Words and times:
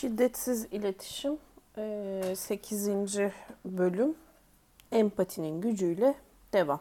Şiddetsiz 0.00 0.66
iletişim 0.70 1.38
8. 2.36 2.88
bölüm 3.64 4.14
empatinin 4.92 5.60
gücüyle 5.60 6.14
devam. 6.52 6.80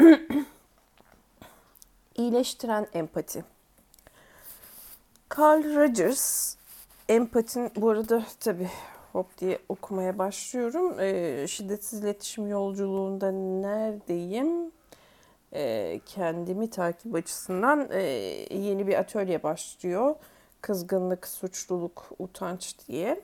İyileştiren 2.16 2.86
empati. 2.94 3.44
Carl 5.38 5.76
Rogers 5.76 6.56
empatin 7.08 7.70
bu 7.76 7.90
arada 7.90 8.24
tabi 8.40 8.70
hop 9.12 9.38
diye 9.38 9.58
okumaya 9.68 10.18
başlıyorum. 10.18 10.94
şiddetsiz 11.48 12.00
iletişim 12.04 12.48
yolculuğunda 12.48 13.30
neredeyim? 13.32 14.72
kendimi 16.06 16.70
takip 16.70 17.14
açısından 17.14 17.88
yeni 18.50 18.86
bir 18.86 18.94
atölye 18.94 19.42
başlıyor 19.42 20.16
kızgınlık, 20.62 21.28
suçluluk, 21.28 22.10
utanç 22.18 22.74
diye. 22.88 23.20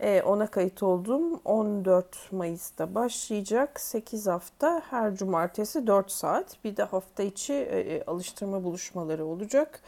E, 0.00 0.22
ona 0.22 0.46
kayıt 0.46 0.82
oldum. 0.82 1.40
14 1.44 2.32
Mayıs'ta 2.32 2.94
başlayacak. 2.94 3.80
8 3.80 4.26
hafta 4.26 4.82
her 4.90 5.14
cumartesi 5.14 5.86
4 5.86 6.10
saat. 6.10 6.64
Bir 6.64 6.76
de 6.76 6.82
hafta 6.82 7.22
içi 7.22 7.52
e, 7.52 7.80
e, 7.80 8.04
alıştırma 8.04 8.64
buluşmaları 8.64 9.24
olacak. 9.24 9.80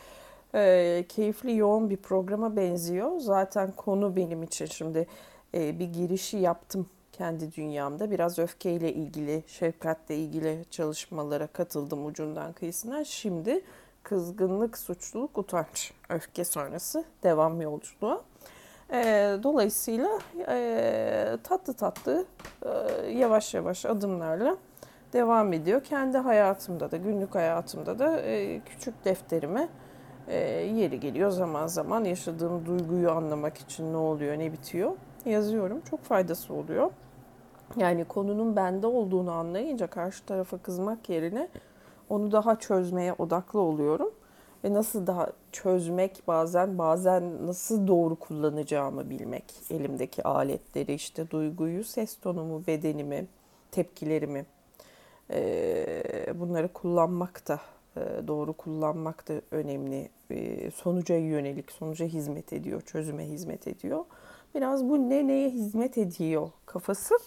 E, 0.54 1.04
keyifli, 1.08 1.56
yoğun 1.56 1.90
bir 1.90 1.96
programa 1.96 2.56
benziyor. 2.56 3.20
Zaten 3.20 3.72
konu 3.76 4.16
benim 4.16 4.42
için 4.42 4.66
şimdi 4.66 5.06
e, 5.54 5.78
bir 5.78 5.86
girişi 5.92 6.36
yaptım 6.36 6.86
kendi 7.12 7.54
dünyamda. 7.54 8.10
Biraz 8.10 8.38
öfkeyle 8.38 8.92
ilgili, 8.92 9.44
şefkatle 9.46 10.16
ilgili 10.16 10.64
çalışmalara 10.70 11.46
katıldım 11.46 12.06
ucundan 12.06 12.52
kıyısından. 12.52 13.02
Şimdi 13.02 13.64
kızgınlık, 14.04 14.78
suçluluk, 14.78 15.38
utanç, 15.38 15.92
öfke 16.08 16.44
sonrası 16.44 17.04
devam 17.22 17.60
yolculuğa. 17.60 18.20
E, 18.92 19.02
dolayısıyla 19.42 20.18
e, 20.48 21.38
tatlı 21.44 21.74
tatlı, 21.74 22.24
e, 22.62 23.10
yavaş 23.10 23.54
yavaş 23.54 23.86
adımlarla 23.86 24.56
devam 25.12 25.52
ediyor. 25.52 25.84
Kendi 25.84 26.18
hayatımda 26.18 26.90
da, 26.90 26.96
günlük 26.96 27.34
hayatımda 27.34 27.98
da 27.98 28.20
e, 28.20 28.60
küçük 28.60 29.04
defterime 29.04 29.68
e, 30.28 30.36
yeri 30.74 31.00
geliyor 31.00 31.30
zaman 31.30 31.66
zaman 31.66 32.04
yaşadığım 32.04 32.66
duyguyu 32.66 33.10
anlamak 33.10 33.58
için 33.58 33.92
ne 33.92 33.96
oluyor, 33.96 34.38
ne 34.38 34.52
bitiyor 34.52 34.92
yazıyorum. 35.24 35.80
Çok 35.90 36.02
faydası 36.02 36.54
oluyor. 36.54 36.90
Yani 37.76 38.04
konunun 38.04 38.56
bende 38.56 38.86
olduğunu 38.86 39.32
anlayınca 39.32 39.86
karşı 39.86 40.24
tarafa 40.24 40.58
kızmak 40.58 41.08
yerine 41.08 41.48
onu 42.08 42.32
daha 42.32 42.58
çözmeye 42.58 43.12
odaklı 43.12 43.60
oluyorum. 43.60 44.10
Ve 44.64 44.72
nasıl 44.72 45.06
daha 45.06 45.32
çözmek 45.52 46.22
bazen 46.26 46.78
bazen 46.78 47.46
nasıl 47.46 47.86
doğru 47.86 48.16
kullanacağımı 48.16 49.10
bilmek. 49.10 49.44
Elimdeki 49.70 50.22
aletleri 50.22 50.94
işte 50.94 51.30
duyguyu, 51.30 51.84
ses 51.84 52.16
tonumu, 52.20 52.66
bedenimi, 52.66 53.26
tepkilerimi 53.70 54.46
bunları 56.34 56.68
kullanmak 56.72 57.48
da 57.48 57.60
doğru 58.26 58.52
kullanmak 58.52 59.28
da 59.28 59.34
önemli. 59.50 60.08
Sonuca 60.74 61.16
yönelik, 61.16 61.72
sonuca 61.72 62.06
hizmet 62.06 62.52
ediyor, 62.52 62.80
çözüme 62.80 63.28
hizmet 63.28 63.68
ediyor. 63.68 64.04
Biraz 64.54 64.84
bu 64.84 65.10
ne 65.10 65.26
neye 65.26 65.50
hizmet 65.50 65.98
ediyor 65.98 66.50
kafası 66.66 67.18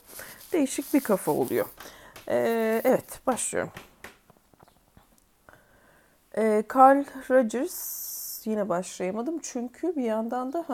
değişik 0.54 0.94
bir 0.94 1.00
kafa 1.00 1.32
oluyor. 1.32 1.66
Evet 2.28 3.20
başlıyorum. 3.28 3.72
E, 6.38 6.64
Carl 6.76 7.04
Rogers 7.30 8.48
yine 8.48 8.70
başlayamadım 8.70 9.40
çünkü 9.42 9.96
bir 9.96 10.04
yandan 10.04 10.54
da 10.54 10.66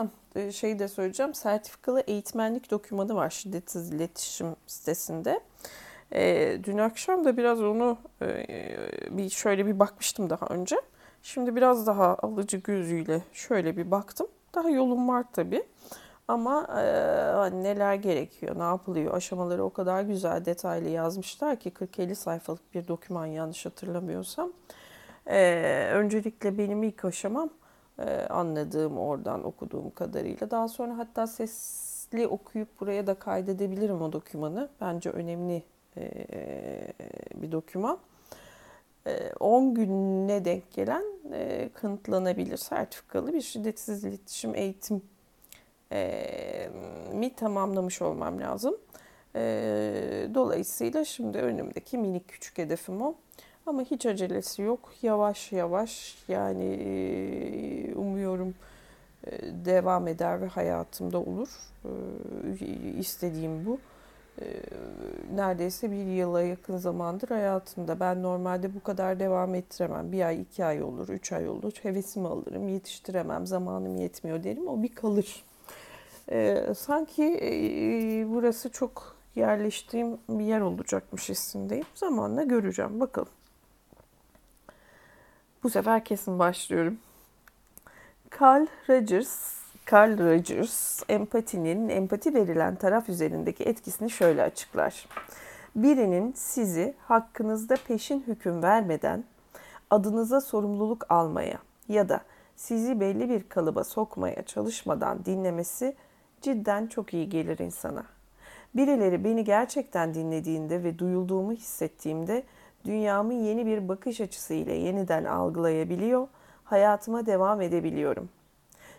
şey 0.52 0.78
de 0.78 0.88
söyleyeceğim 0.88 1.34
sertifikalı 1.34 2.00
eğitmenlik 2.00 2.70
dokümanı 2.70 3.14
var 3.14 3.30
şiddetsiz 3.30 3.90
iletişim 3.90 4.56
sitesinde. 4.66 5.40
E, 6.12 6.58
dün 6.64 6.78
akşam 6.78 7.24
da 7.24 7.36
biraz 7.36 7.62
onu 7.62 7.98
e, 8.22 8.46
bir 9.10 9.30
şöyle 9.30 9.66
bir 9.66 9.78
bakmıştım 9.78 10.30
daha 10.30 10.46
önce. 10.46 10.76
Şimdi 11.22 11.56
biraz 11.56 11.86
daha 11.86 12.16
alıcı 12.16 12.56
gözüyle 12.56 13.22
şöyle 13.32 13.76
bir 13.76 13.90
baktım. 13.90 14.26
Daha 14.54 14.70
yolum 14.70 15.08
var 15.08 15.24
tabii. 15.32 15.62
Ama 16.28 16.66
e, 16.80 16.84
hani 17.32 17.62
neler 17.62 17.94
gerekiyor, 17.94 18.58
ne 18.58 18.62
yapılıyor 18.62 19.14
aşamaları 19.14 19.64
o 19.64 19.70
kadar 19.70 20.02
güzel 20.02 20.44
detaylı 20.44 20.88
yazmışlar 20.88 21.56
ki 21.56 21.70
40-50 21.70 22.14
sayfalık 22.14 22.74
bir 22.74 22.88
doküman 22.88 23.26
yanlış 23.26 23.66
hatırlamıyorsam. 23.66 24.52
Ee, 25.26 25.88
öncelikle 25.92 26.58
benim 26.58 26.82
ilk 26.82 27.04
aşamam 27.04 27.50
e, 27.98 28.26
anladığım 28.30 28.98
oradan 28.98 29.44
okuduğum 29.44 29.90
kadarıyla. 29.90 30.50
Daha 30.50 30.68
sonra 30.68 30.98
hatta 30.98 31.26
sesli 31.26 32.26
okuyup 32.26 32.80
buraya 32.80 33.06
da 33.06 33.14
kaydedebilirim 33.14 34.02
o 34.02 34.12
dokümanı. 34.12 34.68
Bence 34.80 35.10
önemli 35.10 35.62
e, 35.96 36.08
bir 37.34 37.52
doküman. 37.52 37.98
10 39.40 39.70
e, 39.70 39.72
gününe 39.74 40.44
denk 40.44 40.72
gelen 40.72 41.04
e, 41.32 41.70
kanıtlanabilir 41.74 42.56
sertifikalı 42.56 43.32
bir 43.32 43.40
şiddetsiz 43.40 44.04
iletişim 44.04 44.54
eğitim 44.54 45.02
e, 45.92 46.70
mi 47.12 47.34
tamamlamış 47.34 48.02
olmam 48.02 48.40
lazım. 48.40 48.76
E, 49.36 49.42
dolayısıyla 50.34 51.04
şimdi 51.04 51.38
önümdeki 51.38 51.98
minik 51.98 52.28
küçük 52.28 52.58
hedefim 52.58 53.02
o. 53.02 53.14
Ama 53.66 53.82
hiç 53.82 54.06
acelesi 54.06 54.62
yok. 54.62 54.92
Yavaş 55.02 55.52
yavaş 55.52 56.18
yani 56.28 57.92
umuyorum 57.96 58.54
devam 59.64 60.08
eder 60.08 60.40
ve 60.40 60.46
hayatımda 60.46 61.18
olur. 61.18 61.48
İstediğim 62.98 63.66
bu. 63.66 63.78
Neredeyse 65.34 65.90
bir 65.90 66.04
yıla 66.04 66.42
yakın 66.42 66.76
zamandır 66.76 67.28
hayatımda. 67.28 68.00
Ben 68.00 68.22
normalde 68.22 68.74
bu 68.74 68.82
kadar 68.82 69.20
devam 69.20 69.54
ettiremem. 69.54 70.12
Bir 70.12 70.22
ay, 70.26 70.40
iki 70.40 70.64
ay 70.64 70.82
olur, 70.82 71.08
üç 71.08 71.32
ay 71.32 71.48
olur. 71.48 71.72
Hevesimi 71.82 72.28
alırım, 72.28 72.68
yetiştiremem, 72.68 73.46
zamanım 73.46 73.96
yetmiyor 73.96 74.44
derim. 74.44 74.68
O 74.68 74.82
bir 74.82 74.94
kalır. 74.94 75.44
Sanki 76.76 77.24
burası 78.32 78.70
çok 78.70 79.16
yerleştiğim 79.36 80.18
bir 80.28 80.44
yer 80.44 80.60
olacakmış 80.60 81.28
hissindeyim. 81.28 81.86
Zamanla 81.94 82.42
göreceğim. 82.42 83.00
Bakalım. 83.00 83.28
Bu 85.64 85.70
sefer 85.70 86.04
kesin 86.04 86.38
başlıyorum. 86.38 86.98
Carl 88.40 88.66
Rogers, 88.88 89.54
Carl 89.92 90.18
Rogers 90.18 91.02
empatinin 91.08 91.88
empati 91.88 92.34
verilen 92.34 92.76
taraf 92.76 93.08
üzerindeki 93.08 93.64
etkisini 93.64 94.10
şöyle 94.10 94.42
açıklar. 94.42 95.06
Birinin 95.76 96.32
sizi 96.32 96.94
hakkınızda 97.02 97.76
peşin 97.88 98.24
hüküm 98.26 98.62
vermeden 98.62 99.24
adınıza 99.90 100.40
sorumluluk 100.40 101.06
almaya 101.08 101.58
ya 101.88 102.08
da 102.08 102.20
sizi 102.56 103.00
belli 103.00 103.28
bir 103.28 103.48
kalıba 103.48 103.84
sokmaya 103.84 104.42
çalışmadan 104.42 105.24
dinlemesi 105.24 105.96
cidden 106.40 106.86
çok 106.86 107.14
iyi 107.14 107.28
gelir 107.28 107.58
insana. 107.58 108.04
Birileri 108.76 109.24
beni 109.24 109.44
gerçekten 109.44 110.14
dinlediğinde 110.14 110.84
ve 110.84 110.98
duyulduğumu 110.98 111.52
hissettiğimde 111.52 112.42
dünyamı 112.84 113.34
yeni 113.34 113.66
bir 113.66 113.88
bakış 113.88 114.20
açısıyla 114.20 114.74
yeniden 114.74 115.24
algılayabiliyor, 115.24 116.28
hayatıma 116.64 117.26
devam 117.26 117.60
edebiliyorum. 117.60 118.28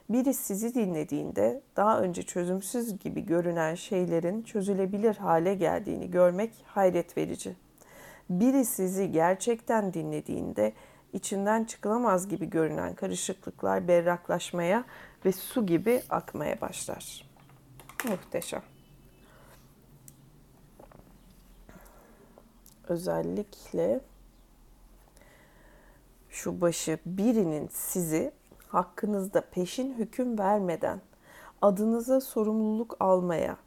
Biri 0.10 0.34
sizi 0.34 0.74
dinlediğinde 0.74 1.62
daha 1.76 2.02
önce 2.02 2.24
çözümsüz 2.24 3.00
gibi 3.00 3.26
görünen 3.26 3.76
şeylerin 3.76 4.42
çözülebilir 4.42 5.16
hale 5.16 5.56
geldiğini 5.56 6.12
görmek 6.12 6.52
hayret 6.66 7.18
verici. 7.18 7.56
Biri 8.30 8.66
sizi 8.66 9.12
gerçekten 9.12 9.94
dinlediğinde 9.94 10.74
içinden 11.14 11.64
çıkılamaz 11.64 12.28
gibi 12.28 12.50
görünen 12.50 12.96
karışıklıklar 12.96 13.88
berraklaşmaya 13.88 14.84
ve 15.26 15.32
su 15.32 15.66
gibi 15.66 16.02
akmaya 16.10 16.62
başlar. 16.62 17.30
Muhteşem. 18.10 18.75
Özellikle 22.88 24.00
şu 26.30 26.62
başı 26.62 27.00
birinin 27.06 27.70
sizi 27.74 28.32
hakkınızda 28.68 29.42
peşin 29.42 29.94
hüküm 29.94 30.40
vermeden 30.40 31.02
adınıza 31.62 32.22
sorumluluk 32.22 32.98
almaya 33.00 33.58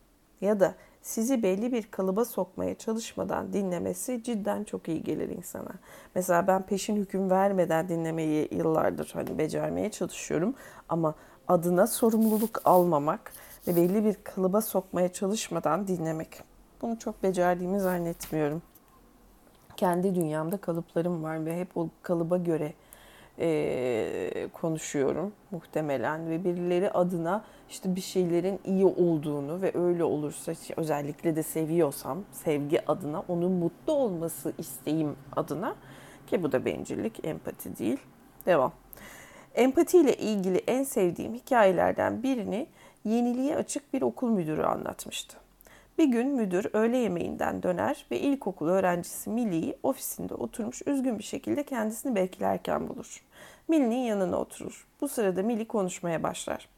ya 0.40 0.60
da 0.60 0.74
sizi 1.02 1.42
belli 1.42 1.72
bir 1.72 1.90
kalıba 1.90 2.24
sokmaya 2.24 2.74
çalışmadan 2.74 3.52
dinlemesi 3.52 4.22
cidden 4.22 4.64
çok 4.64 4.88
iyi 4.88 5.04
gelir 5.04 5.28
insana. 5.28 5.72
Mesela 6.14 6.46
ben 6.46 6.62
peşin 6.62 6.96
hüküm 6.96 7.30
vermeden 7.30 7.88
dinlemeyi 7.88 8.48
yıllardır 8.54 9.10
hani 9.14 9.38
becermeye 9.38 9.90
çalışıyorum 9.90 10.54
ama 10.88 11.14
adına 11.48 11.86
sorumluluk 11.86 12.60
almamak 12.64 13.32
ve 13.68 13.76
belli 13.76 14.04
bir 14.04 14.14
kalıba 14.24 14.60
sokmaya 14.60 15.12
çalışmadan 15.12 15.88
dinlemek. 15.88 16.42
Bunu 16.82 16.98
çok 16.98 17.22
becerdiğimi 17.22 17.80
zannetmiyorum 17.80 18.62
kendi 19.78 20.14
dünyamda 20.14 20.56
kalıplarım 20.56 21.22
var 21.22 21.46
ve 21.46 21.60
hep 21.60 21.76
o 21.76 21.88
kalıba 22.02 22.36
göre 22.36 22.72
e, 23.38 24.48
konuşuyorum 24.52 25.32
muhtemelen 25.50 26.30
ve 26.30 26.44
birileri 26.44 26.90
adına 26.90 27.44
işte 27.70 27.96
bir 27.96 28.00
şeylerin 28.00 28.60
iyi 28.64 28.84
olduğunu 28.84 29.62
ve 29.62 29.72
öyle 29.78 30.04
olursa 30.04 30.52
özellikle 30.76 31.36
de 31.36 31.42
seviyorsam 31.42 32.24
sevgi 32.32 32.90
adına 32.90 33.24
onun 33.28 33.52
mutlu 33.52 33.92
olması 33.92 34.52
isteğim 34.58 35.16
adına 35.36 35.74
ki 36.26 36.42
bu 36.42 36.52
da 36.52 36.64
bencillik, 36.64 37.24
empati 37.24 37.78
değil. 37.78 37.98
Devam. 38.46 38.72
Empati 39.54 39.98
ile 39.98 40.16
ilgili 40.16 40.58
en 40.66 40.82
sevdiğim 40.82 41.34
hikayelerden 41.34 42.22
birini 42.22 42.66
yeniliğe 43.04 43.56
açık 43.56 43.94
bir 43.94 44.02
okul 44.02 44.30
müdürü 44.30 44.62
anlatmıştı. 44.62 45.47
Bir 45.98 46.04
gün 46.04 46.28
müdür 46.28 46.66
öğle 46.72 46.96
yemeğinden 46.96 47.62
döner 47.62 48.06
ve 48.10 48.20
ilkokul 48.20 48.68
öğrencisi 48.68 49.30
Millie'yi 49.30 49.78
ofisinde 49.82 50.34
oturmuş 50.34 50.82
üzgün 50.86 51.18
bir 51.18 51.24
şekilde 51.24 51.62
kendisini 51.62 52.14
beklerken 52.14 52.88
bulur. 52.88 53.22
Millie'nin 53.68 53.96
yanına 53.96 54.36
oturur. 54.36 54.86
Bu 55.00 55.08
sırada 55.08 55.42
Millie 55.42 55.68
konuşmaya 55.68 56.22
başlar. 56.22 56.68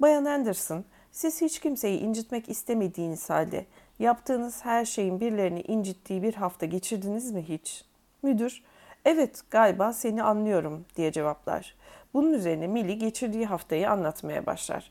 Bayan 0.00 0.24
Anderson, 0.24 0.84
siz 1.12 1.40
hiç 1.40 1.58
kimseyi 1.58 2.00
incitmek 2.00 2.48
istemediğiniz 2.48 3.30
halde 3.30 3.66
yaptığınız 3.98 4.64
her 4.64 4.84
şeyin 4.84 5.20
birilerini 5.20 5.60
incittiği 5.60 6.22
bir 6.22 6.34
hafta 6.34 6.66
geçirdiniz 6.66 7.32
mi 7.32 7.44
hiç? 7.48 7.84
Müdür, 8.22 8.62
evet 9.04 9.42
galiba 9.50 9.92
seni 9.92 10.22
anlıyorum 10.22 10.84
diye 10.96 11.12
cevaplar. 11.12 11.74
Bunun 12.14 12.32
üzerine 12.32 12.66
Millie 12.66 12.94
geçirdiği 12.94 13.46
haftayı 13.46 13.90
anlatmaya 13.90 14.46
başlar. 14.46 14.90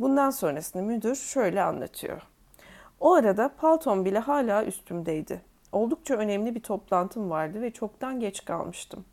Bundan 0.00 0.30
sonrasını 0.30 0.82
müdür 0.82 1.14
şöyle 1.14 1.62
anlatıyor. 1.62 2.22
O 3.00 3.12
arada 3.12 3.48
paltom 3.48 4.04
bile 4.04 4.18
hala 4.18 4.64
üstümdeydi. 4.64 5.42
Oldukça 5.72 6.14
önemli 6.14 6.54
bir 6.54 6.60
toplantım 6.60 7.30
vardı 7.30 7.62
ve 7.62 7.70
çoktan 7.70 8.20
geç 8.20 8.44
kalmıştım. 8.44 9.04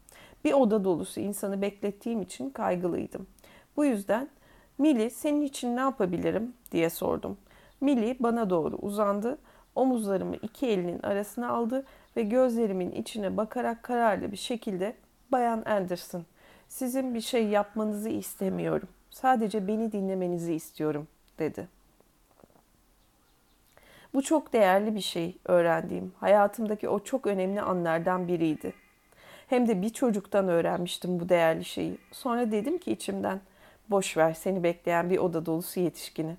Bir 0.43 0.53
oda 0.53 0.83
dolusu 0.83 1.19
insanı 1.19 1.61
beklettiğim 1.61 2.21
için 2.21 2.49
kaygılıydım. 2.49 3.27
Bu 3.77 3.85
yüzden 3.85 4.29
Mili 4.77 5.09
senin 5.09 5.41
için 5.41 5.75
ne 5.75 5.79
yapabilirim 5.79 6.53
diye 6.71 6.89
sordum. 6.89 7.37
Mili 7.81 8.17
bana 8.19 8.49
doğru 8.49 8.75
uzandı, 8.75 9.37
omuzlarımı 9.75 10.35
iki 10.35 10.67
elinin 10.67 11.03
arasına 11.03 11.49
aldı 11.49 11.85
ve 12.17 12.23
gözlerimin 12.23 12.91
içine 12.91 13.37
bakarak 13.37 13.83
kararlı 13.83 14.31
bir 14.31 14.37
şekilde 14.37 14.95
Bayan 15.31 15.63
Anderson, 15.65 16.25
sizin 16.67 17.13
bir 17.13 17.21
şey 17.21 17.47
yapmanızı 17.47 18.09
istemiyorum. 18.09 18.87
Sadece 19.09 19.67
beni 19.67 19.91
dinlemenizi 19.91 20.53
istiyorum 20.53 21.07
dedi. 21.39 21.67
Bu 24.13 24.21
çok 24.21 24.53
değerli 24.53 24.95
bir 24.95 25.01
şey 25.01 25.37
öğrendiğim. 25.45 26.13
Hayatımdaki 26.19 26.89
o 26.89 26.99
çok 26.99 27.27
önemli 27.27 27.61
anlardan 27.61 28.27
biriydi. 28.27 28.73
Hem 29.47 29.67
de 29.67 29.81
bir 29.81 29.89
çocuktan 29.89 30.47
öğrenmiştim 30.47 31.19
bu 31.19 31.29
değerli 31.29 31.65
şeyi. 31.65 31.97
Sonra 32.11 32.51
dedim 32.51 32.77
ki 32.77 32.91
içimden, 32.91 33.41
boş 33.89 34.17
ver 34.17 34.33
seni 34.33 34.63
bekleyen 34.63 35.09
bir 35.09 35.17
oda 35.17 35.45
dolusu 35.45 35.79
yetişkini. 35.79 36.37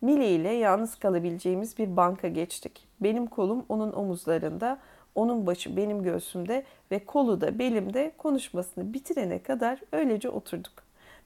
Mili 0.00 0.26
ile 0.26 0.52
yalnız 0.52 0.94
kalabileceğimiz 0.94 1.78
bir 1.78 1.96
banka 1.96 2.28
geçtik. 2.28 2.88
Benim 3.00 3.26
kolum 3.26 3.64
onun 3.68 3.92
omuzlarında, 3.92 4.78
onun 5.14 5.46
başı 5.46 5.76
benim 5.76 6.02
göğsümde 6.02 6.64
ve 6.90 7.04
kolu 7.04 7.40
da 7.40 7.58
belimde 7.58 8.12
konuşmasını 8.18 8.94
bitirene 8.94 9.42
kadar 9.42 9.80
öylece 9.92 10.28
oturduk. 10.28 10.72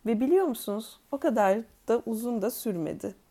Ve 0.07 0.21
biliyor 0.21 0.47
musunuz 0.47 1.01
o 1.13 1.19
kadar 1.19 1.59
da 1.89 2.03
uzun 2.07 2.43
da 2.43 2.51
sürmedi. 2.51 3.26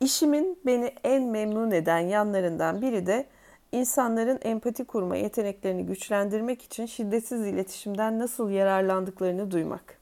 İşimin 0.00 0.58
beni 0.66 0.92
en 1.04 1.22
memnun 1.22 1.70
eden 1.70 1.98
yanlarından 1.98 2.82
biri 2.82 3.06
de 3.06 3.26
insanların 3.72 4.38
empati 4.42 4.84
kurma 4.84 5.16
yeteneklerini 5.16 5.86
güçlendirmek 5.86 6.62
için 6.62 6.86
şiddetsiz 6.86 7.46
iletişimden 7.46 8.18
nasıl 8.18 8.50
yararlandıklarını 8.50 9.50
duymak. 9.50 9.98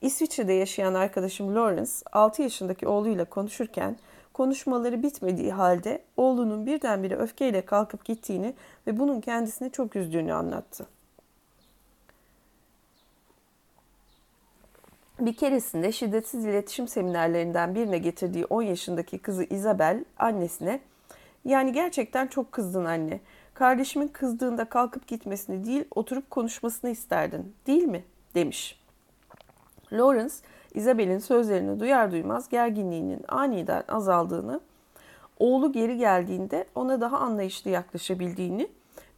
İsviçre'de 0.00 0.52
yaşayan 0.52 0.94
arkadaşım 0.94 1.54
Lawrence 1.54 1.90
6 2.12 2.42
yaşındaki 2.42 2.88
oğluyla 2.88 3.24
konuşurken 3.24 3.96
konuşmaları 4.32 5.02
bitmediği 5.02 5.52
halde 5.52 6.02
oğlunun 6.16 6.66
birdenbire 6.66 7.16
öfkeyle 7.16 7.64
kalkıp 7.64 8.04
gittiğini 8.04 8.54
ve 8.86 8.98
bunun 8.98 9.20
kendisini 9.20 9.70
çok 9.70 9.96
üzdüğünü 9.96 10.32
anlattı. 10.32 10.86
Bir 15.22 15.34
keresinde 15.34 15.92
şiddetsiz 15.92 16.44
iletişim 16.44 16.88
seminerlerinden 16.88 17.74
birine 17.74 17.98
getirdiği 17.98 18.44
10 18.44 18.62
yaşındaki 18.62 19.18
kızı 19.18 19.44
Isabel 19.44 20.04
annesine 20.18 20.80
yani 21.44 21.72
gerçekten 21.72 22.26
çok 22.26 22.52
kızdın 22.52 22.84
anne. 22.84 23.20
Kardeşimin 23.54 24.08
kızdığında 24.08 24.64
kalkıp 24.64 25.06
gitmesini 25.06 25.66
değil 25.66 25.84
oturup 25.94 26.30
konuşmasını 26.30 26.90
isterdin 26.90 27.54
değil 27.66 27.82
mi? 27.82 28.04
demiş. 28.34 28.80
Lawrence 29.92 30.34
Isabel'in 30.74 31.18
sözlerini 31.18 31.80
duyar 31.80 32.10
duymaz 32.10 32.48
gerginliğinin 32.48 33.24
aniden 33.28 33.84
azaldığını, 33.88 34.60
oğlu 35.38 35.72
geri 35.72 35.96
geldiğinde 35.96 36.66
ona 36.74 37.00
daha 37.00 37.18
anlayışlı 37.18 37.70
yaklaşabildiğini 37.70 38.68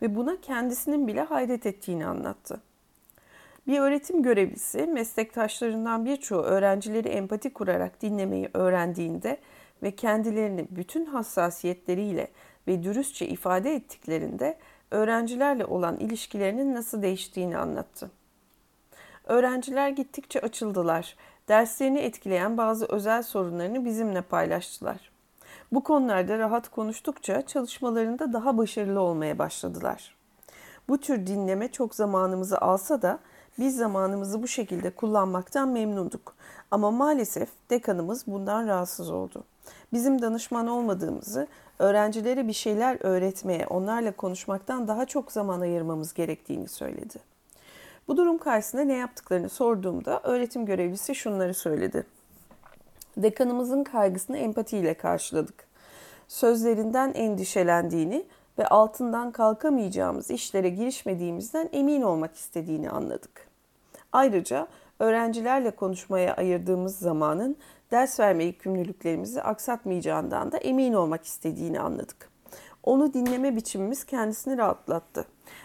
ve 0.02 0.14
buna 0.14 0.40
kendisinin 0.40 1.06
bile 1.06 1.22
hayret 1.22 1.66
ettiğini 1.66 2.06
anlattı. 2.06 2.60
Bir 3.66 3.81
öğretim 3.81 4.22
görevlisi 4.22 4.87
meslektaşlarından 4.87 6.05
birçoğu 6.05 6.43
öğrencileri 6.43 7.08
empati 7.08 7.52
kurarak 7.52 8.02
dinlemeyi 8.02 8.50
öğrendiğinde 8.55 9.40
ve 9.82 9.90
kendilerini 9.90 10.66
bütün 10.70 11.05
hassasiyetleriyle 11.05 12.28
ve 12.69 12.82
dürüstçe 12.82 13.26
ifade 13.26 13.75
ettiklerinde 13.75 14.58
öğrencilerle 14.90 15.64
olan 15.64 15.99
ilişkilerinin 15.99 16.75
nasıl 16.75 17.02
değiştiğini 17.02 17.58
anlattı. 17.58 18.11
Öğrenciler 19.25 19.88
gittikçe 19.88 20.40
açıldılar. 20.40 21.17
Derslerini 21.49 21.99
etkileyen 21.99 22.56
bazı 22.56 22.87
özel 22.87 23.22
sorunlarını 23.22 23.84
bizimle 23.84 24.22
paylaştılar. 24.22 25.10
Bu 25.72 25.84
konularda 25.84 26.38
rahat 26.38 26.69
konuştukça 26.69 27.46
çalışmalarında 27.46 28.32
daha 28.32 28.58
başarılı 28.58 29.00
olmaya 29.00 29.38
başladılar. 29.38 30.14
Bu 30.88 31.00
tür 31.00 31.26
dinleme 31.26 31.72
çok 31.72 31.94
zamanımızı 31.94 32.60
alsa 32.60 33.02
da 33.02 33.19
biz 33.58 33.76
zamanımızı 33.76 34.42
bu 34.42 34.48
şekilde 34.48 34.90
kullanmaktan 34.90 35.68
memnunduk. 35.68 36.34
Ama 36.70 36.90
maalesef 36.90 37.48
dekanımız 37.70 38.26
bundan 38.26 38.66
rahatsız 38.66 39.10
oldu. 39.10 39.44
Bizim 39.92 40.22
danışman 40.22 40.66
olmadığımızı, 40.66 41.46
öğrencilere 41.78 42.48
bir 42.48 42.52
şeyler 42.52 42.98
öğretmeye, 43.00 43.66
onlarla 43.66 44.12
konuşmaktan 44.12 44.88
daha 44.88 45.06
çok 45.06 45.32
zaman 45.32 45.60
ayırmamız 45.60 46.14
gerektiğini 46.14 46.68
söyledi. 46.68 47.18
Bu 48.08 48.16
durum 48.16 48.38
karşısında 48.38 48.82
ne 48.82 48.96
yaptıklarını 48.96 49.48
sorduğumda 49.48 50.20
öğretim 50.22 50.66
görevlisi 50.66 51.14
şunları 51.14 51.55
söyledi. 51.55 52.06
Dekanımızın 53.17 53.84
kaygısını 53.84 54.38
empatiyle 54.38 54.94
karşıladık. 54.94 55.67
Sözlerinden 56.29 57.12
endişelendiğini 57.12 58.26
ve 58.58 58.67
altından 58.67 59.31
kalkamayacağımız 59.31 60.31
işlere 60.31 60.69
girişmediğimizden 60.69 61.69
emin 61.72 62.02
olmak 62.02 62.34
istediğini 62.34 62.90
anladık. 62.90 63.44
Ayrıca 64.14 64.66
öğrencilerle 64.98 65.70
konuşmaya 65.70 66.34
ayırdığımız 66.34 66.98
zamanın 66.98 67.56
ders 67.90 68.20
verme 68.20 68.44
yükümlülüklerimizi 68.44 69.42
aksatmayacağından 69.42 70.52
da 70.52 70.58
emin 70.58 70.92
olmak 70.92 71.24
istediğini 71.24 71.80
anladık. 71.80 72.30
Onu 72.82 73.14
dinleme 73.14 73.56
biçimimiz 73.56 74.04
kendisini 74.04 74.58
rahatlattı. 74.58 75.24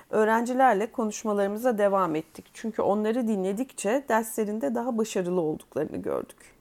Öğrencilerle 0.10 0.92
konuşmalarımıza 0.92 1.78
devam 1.78 2.16
ettik. 2.16 2.46
Çünkü 2.54 2.82
onları 2.82 3.28
dinledikçe 3.28 4.06
derslerinde 4.10 4.76
daha 4.76 4.98
başarılı 4.98 5.42
olduklarını 5.42 5.98
gördük. 5.98 6.59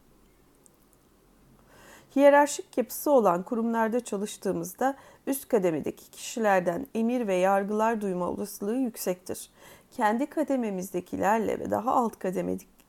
Hiyerarşik 2.16 2.78
yapısı 2.78 3.10
olan 3.10 3.42
kurumlarda 3.42 4.00
çalıştığımızda 4.00 4.94
üst 5.26 5.48
kademedeki 5.48 6.10
kişilerden 6.10 6.86
emir 6.94 7.26
ve 7.26 7.34
yargılar 7.34 8.00
duyma 8.00 8.28
olasılığı 8.28 8.76
yüksektir. 8.76 9.50
Kendi 9.96 10.26
kadememizdekilerle 10.26 11.58
ve 11.58 11.70
daha 11.70 11.92
alt 11.92 12.12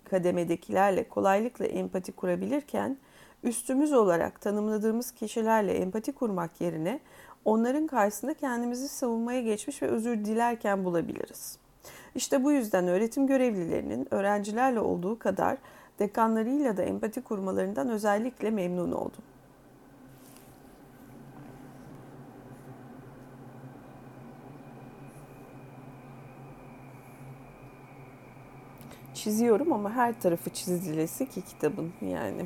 kademedekilerle 0.09 1.09
kolaylıkla 1.09 1.65
empati 1.65 2.11
kurabilirken 2.11 2.97
üstümüz 3.43 3.93
olarak 3.93 4.41
tanımladığımız 4.41 5.11
kişilerle 5.11 5.73
empati 5.73 6.11
kurmak 6.11 6.61
yerine 6.61 6.99
onların 7.45 7.87
karşısında 7.87 8.33
kendimizi 8.33 8.87
savunmaya 8.87 9.41
geçmiş 9.41 9.81
ve 9.81 9.87
özür 9.87 10.25
dilerken 10.25 10.85
bulabiliriz. 10.85 11.57
İşte 12.15 12.43
bu 12.43 12.51
yüzden 12.51 12.87
öğretim 12.87 13.27
görevlilerinin 13.27 14.13
öğrencilerle 14.13 14.79
olduğu 14.79 15.19
kadar 15.19 15.57
dekanlarıyla 15.99 16.77
da 16.77 16.83
empati 16.83 17.21
kurmalarından 17.21 17.89
özellikle 17.89 18.51
memnun 18.51 18.91
oldum. 18.91 19.23
Çiziyorum 29.13 29.73
ama 29.73 29.91
her 29.91 30.21
tarafı 30.21 30.49
çizilesi 30.49 31.29
ki 31.29 31.41
kitabın 31.41 31.93
yani. 32.01 32.45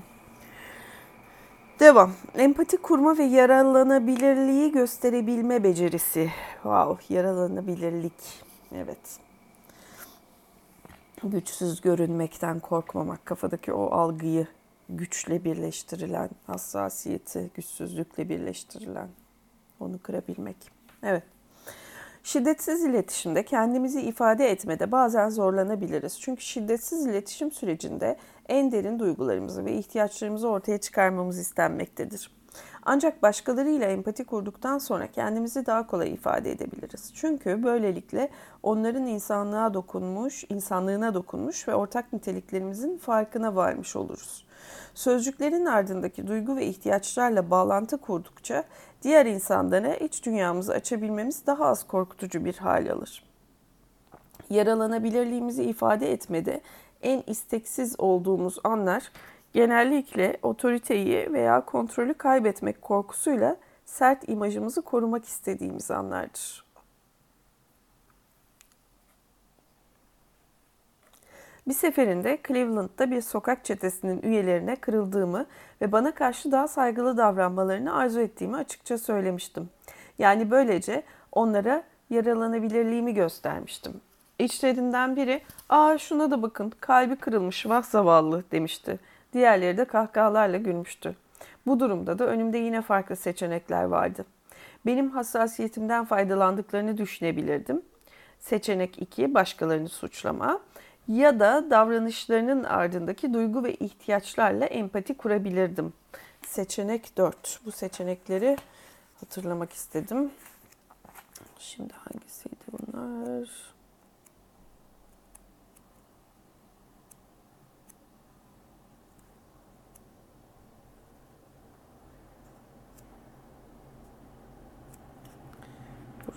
Devam. 1.79 2.11
Empati 2.37 2.77
kurma 2.77 3.17
ve 3.17 3.23
yaralanabilirliği 3.23 4.71
gösterebilme 4.71 5.63
becerisi. 5.63 6.31
Wow, 6.53 7.13
yaralanabilirlik. 7.15 8.43
Evet. 8.75 9.22
Güçsüz 11.23 11.81
görünmekten 11.81 12.59
korkmamak, 12.59 13.25
kafadaki 13.25 13.73
o 13.73 13.91
algıyı 13.91 14.47
güçle 14.89 15.43
birleştirilen, 15.43 16.29
hassasiyeti 16.47 17.51
güçsüzlükle 17.55 18.29
birleştirilen, 18.29 19.07
onu 19.79 19.99
kırabilmek. 20.01 20.57
Evet. 21.03 21.23
Şiddetsiz 22.23 22.83
iletişimde 22.83 23.45
kendimizi 23.45 24.01
ifade 24.01 24.51
etmede 24.51 24.91
bazen 24.91 25.29
zorlanabiliriz. 25.29 26.21
Çünkü 26.21 26.41
şiddetsiz 26.41 27.05
iletişim 27.05 27.51
sürecinde 27.51 28.17
en 28.49 28.71
derin 28.71 28.99
duygularımızı 28.99 29.65
ve 29.65 29.73
ihtiyaçlarımızı 29.73 30.49
ortaya 30.49 30.77
çıkarmamız 30.77 31.39
istenmektedir. 31.39 32.31
Ancak 32.83 33.23
başkalarıyla 33.23 33.87
empati 33.87 34.23
kurduktan 34.23 34.77
sonra 34.77 35.07
kendimizi 35.07 35.65
daha 35.65 35.87
kolay 35.87 36.13
ifade 36.13 36.51
edebiliriz. 36.51 37.11
Çünkü 37.13 37.63
böylelikle 37.63 38.29
onların 38.63 39.07
insanlığa 39.07 39.73
dokunmuş, 39.73 40.43
insanlığına 40.49 41.13
dokunmuş 41.13 41.67
ve 41.67 41.75
ortak 41.75 42.13
niteliklerimizin 42.13 42.97
farkına 42.97 43.55
varmış 43.55 43.95
oluruz. 43.95 44.45
Sözcüklerin 44.93 45.65
ardındaki 45.65 46.27
duygu 46.27 46.55
ve 46.55 46.65
ihtiyaçlarla 46.65 47.49
bağlantı 47.49 47.97
kurdukça 47.97 48.63
diğer 49.03 49.25
insanlara 49.25 49.95
iç 49.95 50.25
dünyamızı 50.25 50.73
açabilmemiz 50.73 51.45
daha 51.45 51.65
az 51.65 51.87
korkutucu 51.87 52.45
bir 52.45 52.57
hal 52.57 52.91
alır. 52.91 53.23
Yaralanabilirliğimizi 54.49 55.63
ifade 55.63 56.11
etmede 56.11 56.61
en 57.01 57.23
isteksiz 57.27 57.95
olduğumuz 57.97 58.57
anlar 58.63 59.11
genellikle 59.53 60.37
otoriteyi 60.41 61.33
veya 61.33 61.65
kontrolü 61.65 62.13
kaybetmek 62.13 62.81
korkusuyla 62.81 63.57
sert 63.85 64.29
imajımızı 64.29 64.81
korumak 64.81 65.25
istediğimiz 65.25 65.91
anlardır. 65.91 66.63
Bir 71.67 71.73
seferinde 71.73 72.39
Cleveland'da 72.47 73.11
bir 73.11 73.21
sokak 73.21 73.65
çetesinin 73.65 74.21
üyelerine 74.21 74.75
kırıldığımı 74.75 75.45
ve 75.81 75.91
bana 75.91 76.15
karşı 76.15 76.51
daha 76.51 76.67
saygılı 76.67 77.17
davranmalarını 77.17 77.95
arzu 77.95 78.19
ettiğimi 78.19 78.57
açıkça 78.57 78.97
söylemiştim. 78.97 79.69
Yani 80.19 80.51
böylece 80.51 81.03
onlara 81.31 81.83
yaralanabilirliğimi 82.09 83.13
göstermiştim. 83.13 83.93
İçlerinden 84.39 85.15
biri, 85.15 85.41
''Aa 85.69 85.97
şuna 85.97 86.31
da 86.31 86.41
bakın, 86.41 86.73
kalbi 86.79 87.15
kırılmış, 87.15 87.65
vah 87.65 87.83
zavallı.'' 87.83 88.43
demişti. 88.51 88.99
Diğerleri 89.33 89.77
de 89.77 89.85
kahkahalarla 89.85 90.57
gülmüştü. 90.57 91.15
Bu 91.65 91.79
durumda 91.79 92.19
da 92.19 92.25
önümde 92.25 92.57
yine 92.57 92.81
farklı 92.81 93.15
seçenekler 93.15 93.83
vardı. 93.83 94.25
Benim 94.85 95.11
hassasiyetimden 95.11 96.05
faydalandıklarını 96.05 96.97
düşünebilirdim. 96.97 97.81
Seçenek 98.39 99.01
2 99.01 99.33
başkalarını 99.33 99.89
suçlama 99.89 100.59
ya 101.07 101.39
da 101.39 101.69
davranışlarının 101.69 102.63
ardındaki 102.63 103.33
duygu 103.33 103.63
ve 103.63 103.75
ihtiyaçlarla 103.75 104.65
empati 104.65 105.17
kurabilirdim. 105.17 105.93
Seçenek 106.47 107.17
4. 107.17 107.59
Bu 107.65 107.71
seçenekleri 107.71 108.57
hatırlamak 109.19 109.73
istedim. 109.73 110.31
Şimdi 111.59 111.93
hangisiydi 111.93 112.55
bunlar? 112.71 113.49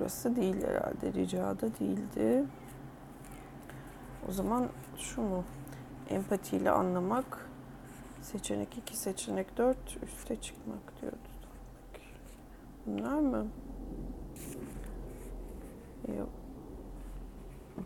Burası 0.01 0.37
değil 0.37 0.63
herhalde. 0.63 1.13
Ricada 1.13 1.79
değildi. 1.81 2.45
O 4.29 4.33
zaman 4.33 4.69
şu 4.97 5.23
mu? 5.23 5.45
Empatiyle 6.11 6.71
anlamak. 6.71 7.49
Seçenek 8.23 8.79
2, 8.79 8.97
seçenek 8.97 9.59
4. 9.59 9.77
Üste 10.03 10.37
çıkmak 10.37 11.01
diyordu. 11.01 11.17
Bunlar 12.87 13.21
mı? 13.21 13.47
Yok. 16.19 16.29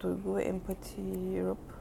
Duygu 0.00 0.37
ve 0.37 0.45
empati 0.45 1.02
Europe. 1.37 1.79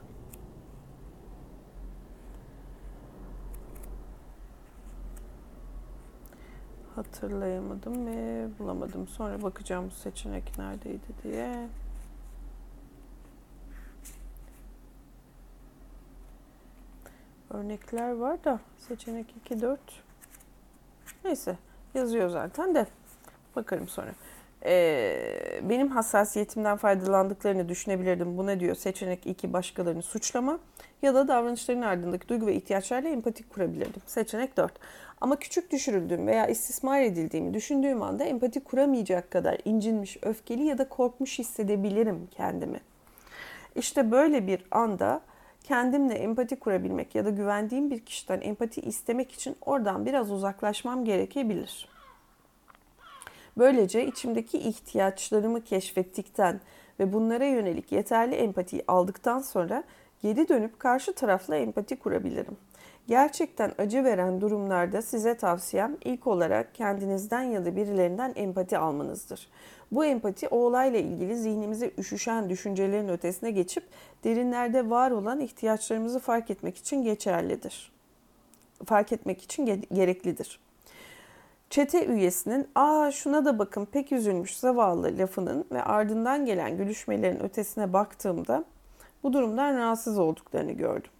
Hatırlayamadım 7.00 8.08
ve 8.08 8.48
bulamadım. 8.60 9.08
Sonra 9.08 9.42
bakacağım 9.42 9.86
bu 9.86 9.92
seçenek 9.92 10.58
neredeydi 10.58 11.08
diye. 11.24 11.68
örnekler 17.50 18.12
var 18.12 18.44
da 18.44 18.60
seçenek 18.78 19.36
2 19.46 19.62
4 19.62 19.80
neyse 21.24 21.58
yazıyor 21.94 22.30
zaten 22.30 22.76
de 22.76 22.88
bakarım 23.56 23.88
sonra. 23.88 24.12
Ee, 24.66 25.62
benim 25.62 25.88
hassasiyetimden 25.88 26.78
faydalandıklarını 26.78 27.70
düşünebilirdim. 27.70 28.38
Bu 28.38 28.48
ne 28.48 28.60
diyor? 28.60 28.76
Seçenek 28.76 29.28
2 29.28 29.54
başkalarını 29.54 30.02
suçlama 30.02 30.60
ya 31.02 31.16
da 31.16 31.28
davranışların 31.28 31.82
ardındaki 31.82 32.28
duygu 32.28 32.48
ve 32.48 32.56
ihtiyaçlarla 32.56 33.10
empati 33.10 33.50
kurabilirdim. 33.50 34.02
Seçenek 34.06 34.58
4. 34.58 34.72
Ama 35.22 35.36
küçük 35.36 35.72
düşürüldüğüm 35.72 36.28
veya 36.28 36.48
istismar 36.48 37.02
edildiğimi 37.02 37.54
düşündüğüm 37.54 38.02
anda 38.02 38.24
empati 38.24 38.60
kuramayacak 38.60 39.32
kadar 39.32 39.58
incinmiş, 39.66 40.18
öfkeli 40.22 40.64
ya 40.64 40.78
da 40.78 40.90
korkmuş 40.90 41.40
hissedebilirim 41.40 42.28
kendimi. 42.32 42.80
İşte 43.76 44.12
böyle 44.12 44.48
bir 44.48 44.66
anda 44.72 45.22
kendimle 45.64 46.14
empati 46.14 46.60
kurabilmek 46.60 47.16
ya 47.16 47.26
da 47.26 47.30
güvendiğim 47.30 47.92
bir 47.92 48.00
kişiden 48.00 48.42
empati 48.42 48.82
istemek 48.82 49.32
için 49.32 49.56
oradan 49.62 50.06
biraz 50.06 50.32
uzaklaşmam 50.32 51.06
gerekebilir. 51.06 51.99
Böylece 53.60 54.06
içimdeki 54.06 54.58
ihtiyaçlarımı 54.58 55.64
keşfettikten 55.64 56.60
ve 57.00 57.14
bunlara 57.14 57.46
yönelik 57.46 57.92
yeterli 57.92 58.36
empatiyi 58.36 58.84
aldıktan 58.88 59.40
sonra 59.40 59.84
geri 60.22 60.48
dönüp 60.50 60.80
karşı 60.80 61.14
tarafla 61.14 61.56
empati 61.56 61.96
kurabilirim. 61.96 62.58
Gerçekten 63.08 63.72
acı 63.78 64.04
veren 64.04 64.42
durumlarda 64.42 65.02
size 65.02 65.38
tavsiyem 65.38 65.98
ilk 66.06 66.28
olarak 66.28 66.76
kendinizden 66.76 67.42
ya 67.42 67.66
da 67.66 67.76
birilerinden 67.76 68.34
empati 68.36 68.78
almanızdır. 68.78 69.50
Bu 69.92 70.06
empati 70.06 70.48
o 70.48 70.58
olayla 70.58 71.00
ilgili 71.00 71.36
zihnimize 71.36 71.92
üşüşen 71.98 72.50
düşüncelerin 72.50 73.10
ötesine 73.10 73.52
geçip 73.52 73.84
derinlerde 74.24 74.90
var 74.90 75.12
olan 75.12 75.40
ihtiyaçlarımızı 75.40 76.20
fark 76.20 76.50
etmek 76.50 76.78
için 76.78 77.04
geçerlidir. 77.04 77.92
Fark 78.86 79.12
etmek 79.12 79.42
için 79.42 79.66
gereklidir. 79.94 80.60
Çete 81.70 82.06
üyesinin 82.06 82.68
''Aa 82.76 83.12
şuna 83.12 83.46
da 83.46 83.60
bakın 83.60 83.86
pek 83.86 84.12
üzülmüş 84.12 84.58
zavallı'' 84.58 85.18
lafının 85.18 85.66
ve 85.72 85.84
ardından 85.84 86.46
gelen 86.46 86.78
gülüşmelerin 86.78 87.40
ötesine 87.40 87.94
baktığımda 87.94 88.64
bu 89.24 89.34
durumdan 89.34 89.78
rahatsız 89.78 90.20
olduklarını 90.20 90.72
gördüm. 90.72 91.12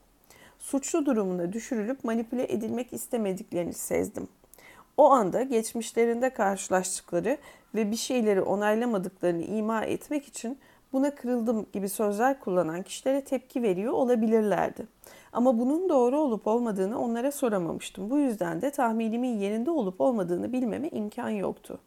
Suçlu 0.60 1.06
durumuna 1.06 1.54
düşürülüp 1.54 2.04
manipüle 2.04 2.54
edilmek 2.54 2.94
istemediklerini 2.94 3.74
sezdim. 3.74 4.28
O 4.98 5.12
anda 5.12 5.44
geçmişlerinde 5.44 6.30
karşılaştıkları 6.30 7.38
ve 7.76 7.92
bir 7.92 7.96
şeyleri 7.96 8.42
onaylamadıklarını 8.42 9.44
ima 9.44 9.84
etmek 9.84 10.26
için 10.26 10.60
buna 10.94 11.16
kırıldım 11.16 11.66
gibi 11.74 11.90
sözler 11.90 12.40
kullanan 12.40 12.84
kişilere 12.84 13.22
tepki 13.24 13.64
veriyor 13.64 13.94
olabilirlerdi. 13.94 14.88
Ama 15.34 15.60
bunun 15.60 15.90
doğru 15.90 16.20
olup 16.20 16.48
olmadığını 16.48 17.02
onlara 17.02 17.32
soramamıştım. 17.32 18.10
Bu 18.10 18.18
yüzden 18.18 18.62
de 18.62 18.72
tahminimin 18.72 19.38
yerinde 19.38 19.72
olup 19.72 20.02
olmadığını 20.02 20.54
bilmeme 20.54 20.90
imkan 20.90 21.30
yoktu. 21.30 21.80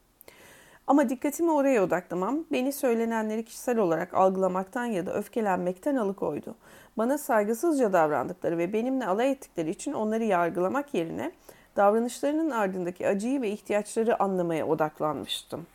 Ama 0.86 1.08
dikkatimi 1.08 1.52
oraya 1.52 1.84
odaklamam 1.84 2.44
beni 2.52 2.72
söylenenleri 2.72 3.44
kişisel 3.44 3.78
olarak 3.78 4.14
algılamaktan 4.14 4.84
ya 4.84 5.06
da 5.06 5.14
öfkelenmekten 5.14 5.96
alıkoydu. 5.96 6.54
Bana 6.98 7.18
saygısızca 7.18 7.92
davrandıkları 7.92 8.58
ve 8.58 8.72
benimle 8.72 9.06
alay 9.06 9.30
ettikleri 9.30 9.70
için 9.70 9.92
onları 9.92 10.24
yargılamak 10.24 10.94
yerine 10.94 11.32
davranışlarının 11.76 12.50
ardındaki 12.50 13.08
acıyı 13.08 13.42
ve 13.42 13.50
ihtiyaçları 13.50 14.22
anlamaya 14.22 14.66
odaklanmıştım. 14.66 15.66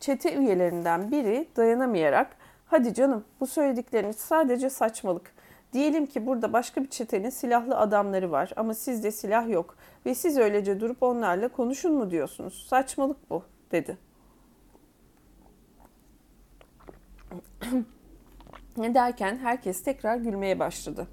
Çete 0.00 0.34
üyelerinden 0.34 1.10
biri 1.10 1.48
dayanamayarak 1.56 2.36
hadi 2.72 2.94
canım 2.94 3.24
bu 3.40 3.46
söyledikleriniz 3.46 4.16
sadece 4.16 4.70
saçmalık. 4.70 5.32
Diyelim 5.72 6.06
ki 6.06 6.26
burada 6.26 6.52
başka 6.52 6.82
bir 6.82 6.88
çetenin 6.88 7.30
silahlı 7.30 7.76
adamları 7.78 8.30
var 8.30 8.52
ama 8.56 8.74
sizde 8.74 9.10
silah 9.10 9.48
yok 9.48 9.76
ve 10.06 10.14
siz 10.14 10.38
öylece 10.38 10.80
durup 10.80 11.02
onlarla 11.02 11.48
konuşun 11.48 11.94
mu 11.94 12.10
diyorsunuz? 12.10 12.66
Saçmalık 12.68 13.30
bu 13.30 13.42
dedi. 13.72 13.98
Derken 18.94 19.36
herkes 19.36 19.82
tekrar 19.82 20.16
gülmeye 20.16 20.58
başladı. 20.58 21.08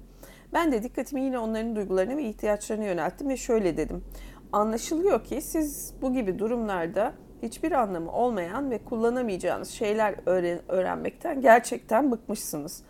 Ben 0.52 0.72
de 0.72 0.82
dikkatimi 0.82 1.20
yine 1.20 1.38
onların 1.38 1.76
duygularına 1.76 2.16
ve 2.16 2.24
ihtiyaçlarına 2.24 2.84
yönelttim 2.84 3.28
ve 3.28 3.36
şöyle 3.36 3.76
dedim. 3.76 4.04
Anlaşılıyor 4.52 5.24
ki 5.24 5.40
siz 5.40 5.94
bu 6.02 6.12
gibi 6.12 6.38
durumlarda 6.38 7.12
hiçbir 7.42 7.72
anlamı 7.72 8.12
olmayan 8.12 8.70
ve 8.70 8.78
kullanamayacağınız 8.78 9.68
şeyler 9.70 10.14
öğren 10.26 10.60
öğrenmekten 10.68 11.40
gerçekten 11.40 12.12
bıkmışsınız. 12.12 12.82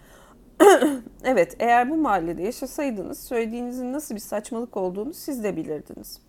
evet, 1.25 1.57
eğer 1.59 1.90
bu 1.90 1.97
mahallede 1.97 2.42
yaşasaydınız 2.42 3.23
söylediğinizin 3.23 3.92
nasıl 3.92 4.14
bir 4.14 4.21
saçmalık 4.21 4.76
olduğunu 4.76 5.14
siz 5.14 5.45
de 5.45 5.57
bilirdiniz. 5.57 6.21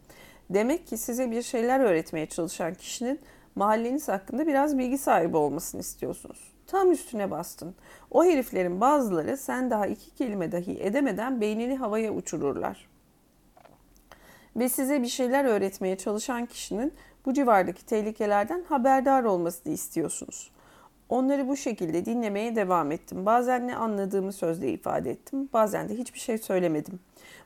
Demek 0.49 0.87
ki 0.87 0.97
size 0.97 1.31
bir 1.31 1.41
şeyler 1.41 1.79
öğretmeye 1.79 2.25
çalışan 2.25 2.73
kişinin 2.73 3.19
mahalleniz 3.55 4.07
hakkında 4.07 4.47
biraz 4.47 4.77
bilgi 4.77 4.97
sahibi 4.97 5.37
olmasını 5.37 5.81
istiyorsunuz. 5.81 6.51
Tam 6.67 6.91
üstüne 6.91 7.31
bastın. 7.31 7.75
O 8.11 8.25
heriflerin 8.25 8.81
bazıları 8.81 9.37
sen 9.37 9.69
daha 9.69 9.87
iki 9.87 10.15
kelime 10.15 10.51
dahi 10.51 10.83
edemeden 10.83 11.41
beynini 11.41 11.75
havaya 11.75 12.13
uçururlar. 12.13 12.89
Ve 14.55 14.69
size 14.69 15.01
bir 15.01 15.07
şeyler 15.07 15.45
öğretmeye 15.45 15.97
çalışan 15.97 16.45
kişinin 16.45 16.93
bu 17.25 17.33
civardaki 17.33 17.85
tehlikelerden 17.85 18.63
haberdar 18.69 19.23
olmasını 19.23 19.73
istiyorsunuz. 19.73 20.51
Onları 21.09 21.47
bu 21.47 21.57
şekilde 21.57 22.05
dinlemeye 22.05 22.55
devam 22.55 22.91
ettim. 22.91 23.25
Bazen 23.25 23.67
ne 23.67 23.75
anladığımı 23.75 24.33
sözle 24.33 24.71
ifade 24.71 25.11
ettim, 25.11 25.49
bazen 25.53 25.89
de 25.89 25.97
hiçbir 25.97 26.19
şey 26.19 26.37
söylemedim. 26.37 26.99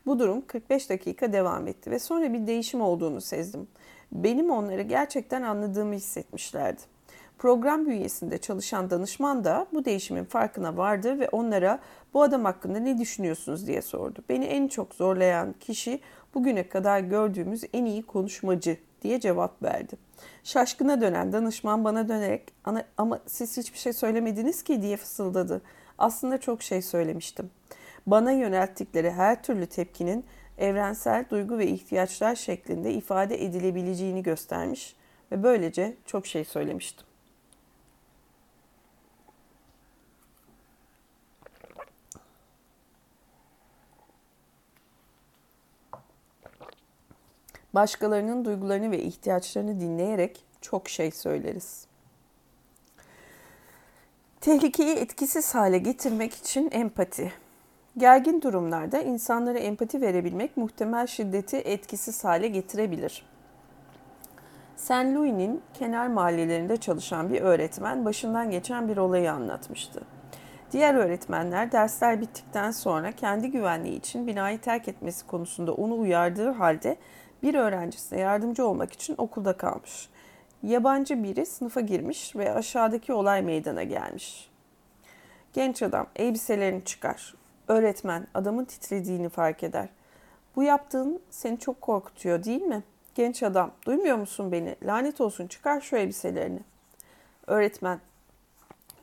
Bu 0.05 0.19
durum 0.19 0.43
45 0.47 0.89
dakika 0.89 1.33
devam 1.33 1.67
etti 1.67 1.91
ve 1.91 1.99
sonra 1.99 2.33
bir 2.33 2.47
değişim 2.47 2.81
olduğunu 2.81 3.21
sezdim. 3.21 3.67
Benim 4.11 4.49
onları 4.49 4.81
gerçekten 4.81 5.41
anladığımı 5.41 5.93
hissetmişlerdi. 5.93 6.81
Program 7.37 7.85
bünyesinde 7.85 8.37
çalışan 8.37 8.89
danışman 8.89 9.43
da 9.43 9.67
bu 9.73 9.85
değişimin 9.85 10.23
farkına 10.23 10.77
vardı 10.77 11.19
ve 11.19 11.29
onlara 11.29 11.79
bu 12.13 12.23
adam 12.23 12.45
hakkında 12.45 12.79
ne 12.79 12.97
düşünüyorsunuz 12.97 13.67
diye 13.67 13.81
sordu. 13.81 14.23
Beni 14.29 14.45
en 14.45 14.67
çok 14.67 14.95
zorlayan 14.95 15.55
kişi 15.59 15.99
bugüne 16.33 16.69
kadar 16.69 16.99
gördüğümüz 16.99 17.63
en 17.73 17.85
iyi 17.85 18.03
konuşmacı 18.03 18.77
diye 19.05 19.19
cevap 19.19 19.63
verdi. 19.63 19.95
Şaşkına 20.43 21.01
dönen 21.01 21.33
danışman 21.33 21.83
bana 21.83 22.09
dönerek 22.09 22.53
ama 22.97 23.19
siz 23.27 23.57
hiçbir 23.57 23.77
şey 23.77 23.93
söylemediniz 23.93 24.63
ki 24.63 24.81
diye 24.81 24.97
fısıldadı. 24.97 25.61
Aslında 25.97 26.37
çok 26.37 26.63
şey 26.63 26.81
söylemiştim. 26.81 27.49
Bana 28.07 28.31
yönelttikleri 28.31 29.11
her 29.11 29.43
türlü 29.43 29.67
tepkinin 29.67 30.25
evrensel 30.57 31.25
duygu 31.29 31.57
ve 31.57 31.67
ihtiyaçlar 31.67 32.35
şeklinde 32.35 32.93
ifade 32.93 33.45
edilebileceğini 33.45 34.23
göstermiş 34.23 34.95
ve 35.31 35.43
böylece 35.43 35.95
çok 36.05 36.27
şey 36.27 36.45
söylemiştim. 36.45 37.07
Başkalarının 47.75 48.45
duygularını 48.45 48.91
ve 48.91 48.99
ihtiyaçlarını 48.99 49.79
dinleyerek 49.79 50.43
çok 50.61 50.89
şey 50.89 51.11
söyleriz. 51.11 51.87
Tehlikeyi 54.41 54.95
etkisiz 54.95 55.55
hale 55.55 55.77
getirmek 55.77 56.33
için 56.33 56.69
empati. 56.71 57.33
Gergin 57.97 58.41
durumlarda 58.41 59.01
insanlara 59.01 59.59
empati 59.59 60.01
verebilmek 60.01 60.57
muhtemel 60.57 61.07
şiddeti 61.07 61.57
etkisiz 61.57 62.23
hale 62.23 62.47
getirebilir. 62.47 63.25
St. 64.75 64.91
Louis'nin 64.91 65.61
kenar 65.73 66.07
mahallelerinde 66.07 66.77
çalışan 66.77 67.33
bir 67.33 67.41
öğretmen 67.41 68.05
başından 68.05 68.51
geçen 68.51 68.87
bir 68.87 68.97
olayı 68.97 69.31
anlatmıştı. 69.31 70.01
Diğer 70.71 70.95
öğretmenler 70.95 71.71
dersler 71.71 72.21
bittikten 72.21 72.71
sonra 72.71 73.11
kendi 73.11 73.51
güvenliği 73.51 73.97
için 73.97 74.27
binayı 74.27 74.61
terk 74.61 74.87
etmesi 74.87 75.27
konusunda 75.27 75.73
onu 75.73 75.99
uyardığı 75.99 76.51
halde 76.51 76.97
bir 77.45 77.55
öğrencisine 77.55 78.19
yardımcı 78.19 78.67
olmak 78.67 78.93
için 78.93 79.15
okulda 79.17 79.57
kalmış. 79.57 80.09
Yabancı 80.63 81.23
biri 81.23 81.45
sınıfa 81.45 81.81
girmiş 81.81 82.35
ve 82.35 82.53
aşağıdaki 82.53 83.13
olay 83.13 83.41
meydana 83.41 83.83
gelmiş. 83.83 84.49
Genç 85.53 85.81
adam 85.81 86.07
elbiselerini 86.15 86.83
çıkar. 86.85 87.35
Öğretmen 87.67 88.27
adamın 88.33 88.65
titrediğini 88.65 89.29
fark 89.29 89.63
eder. 89.63 89.89
Bu 90.55 90.63
yaptığın 90.63 91.21
seni 91.29 91.59
çok 91.59 91.81
korkutuyor 91.81 92.43
değil 92.43 92.61
mi? 92.61 92.83
Genç 93.15 93.43
adam 93.43 93.71
duymuyor 93.85 94.17
musun 94.17 94.51
beni? 94.51 94.75
Lanet 94.83 95.21
olsun 95.21 95.47
çıkar 95.47 95.81
şu 95.81 95.97
elbiselerini. 95.97 96.59
Öğretmen 97.47 97.99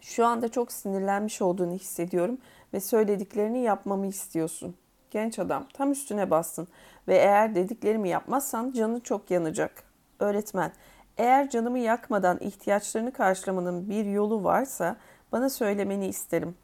şu 0.01 0.27
anda 0.27 0.49
çok 0.49 0.73
sinirlenmiş 0.73 1.43
olduğunu 1.43 1.73
hissediyorum 1.73 2.39
ve 2.75 2.81
söylediklerini 2.81 3.63
yapmamı 3.63 4.07
istiyorsun. 4.07 4.75
Genç 5.13 5.39
adam 5.39 5.67
tam 5.73 5.93
üstüne 5.93 6.31
bastın 6.31 6.69
ve 7.09 7.17
eğer 7.17 7.55
dediklerimi 7.55 8.09
yapmazsan 8.09 8.73
canı 8.73 9.01
çok 9.01 9.31
yanacak. 9.31 9.83
Öğretmen 10.21 10.73
eğer 11.17 11.51
canımı 11.51 11.79
yakmadan 11.79 12.39
ihtiyaçlarını 12.41 13.13
karşılamanın 13.13 13.91
bir 13.91 14.05
yolu 14.05 14.45
varsa 14.45 14.97
bana 15.33 15.51
söylemeni 15.51 16.07
isterim. 16.07 16.55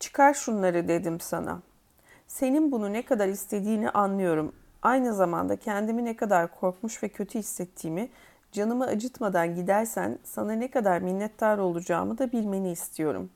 Çıkar 0.00 0.34
şunları 0.34 0.88
dedim 0.88 1.20
sana. 1.20 1.60
Senin 2.26 2.72
bunu 2.72 2.92
ne 2.92 3.04
kadar 3.04 3.28
istediğini 3.28 3.90
anlıyorum. 3.90 4.52
Aynı 4.82 5.14
zamanda 5.14 5.56
kendimi 5.56 6.04
ne 6.04 6.16
kadar 6.16 6.60
korkmuş 6.60 7.02
ve 7.02 7.08
kötü 7.08 7.38
hissettiğimi, 7.38 8.08
canımı 8.52 8.86
acıtmadan 8.86 9.54
gidersen 9.54 10.18
sana 10.24 10.52
ne 10.52 10.70
kadar 10.70 10.98
minnettar 10.98 11.58
olacağımı 11.58 12.18
da 12.18 12.32
bilmeni 12.32 12.72
istiyorum. 12.72 13.30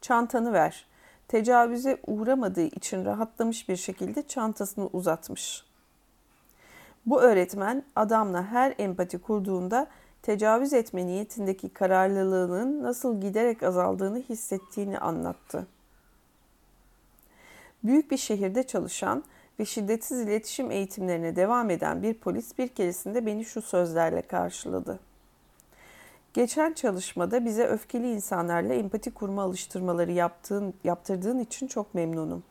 Çantanı 0.00 0.52
ver. 0.52 0.86
Tecavüze 1.28 1.98
uğramadığı 2.06 2.66
için 2.66 3.04
rahatlamış 3.04 3.68
bir 3.68 3.76
şekilde 3.76 4.22
çantasını 4.22 4.86
uzatmış. 4.86 5.64
Bu 7.06 7.22
öğretmen 7.22 7.84
adamla 7.96 8.46
her 8.46 8.74
empati 8.78 9.18
kurduğunda 9.18 9.86
tecavüz 10.22 10.72
etme 10.72 11.06
niyetindeki 11.06 11.68
kararlılığının 11.68 12.82
nasıl 12.82 13.20
giderek 13.20 13.62
azaldığını 13.62 14.18
hissettiğini 14.18 14.98
anlattı. 14.98 15.66
Büyük 17.84 18.10
bir 18.10 18.16
şehirde 18.16 18.62
çalışan 18.62 19.24
ve 19.60 19.64
şiddetsiz 19.64 20.20
iletişim 20.20 20.70
eğitimlerine 20.70 21.36
devam 21.36 21.70
eden 21.70 22.02
bir 22.02 22.14
polis 22.14 22.58
bir 22.58 22.68
keresinde 22.68 23.26
beni 23.26 23.44
şu 23.44 23.62
sözlerle 23.62 24.22
karşıladı. 24.22 24.98
Geçen 26.36 26.72
çalışmada 26.72 27.44
bize 27.44 27.66
öfkeli 27.66 28.12
insanlarla 28.12 28.74
empati 28.74 29.14
kurma 29.14 29.42
alıştırmaları 29.42 30.12
yaptığın, 30.12 30.74
yaptırdığın 30.84 31.38
için 31.38 31.66
çok 31.66 31.94
memnunum. 31.94 32.42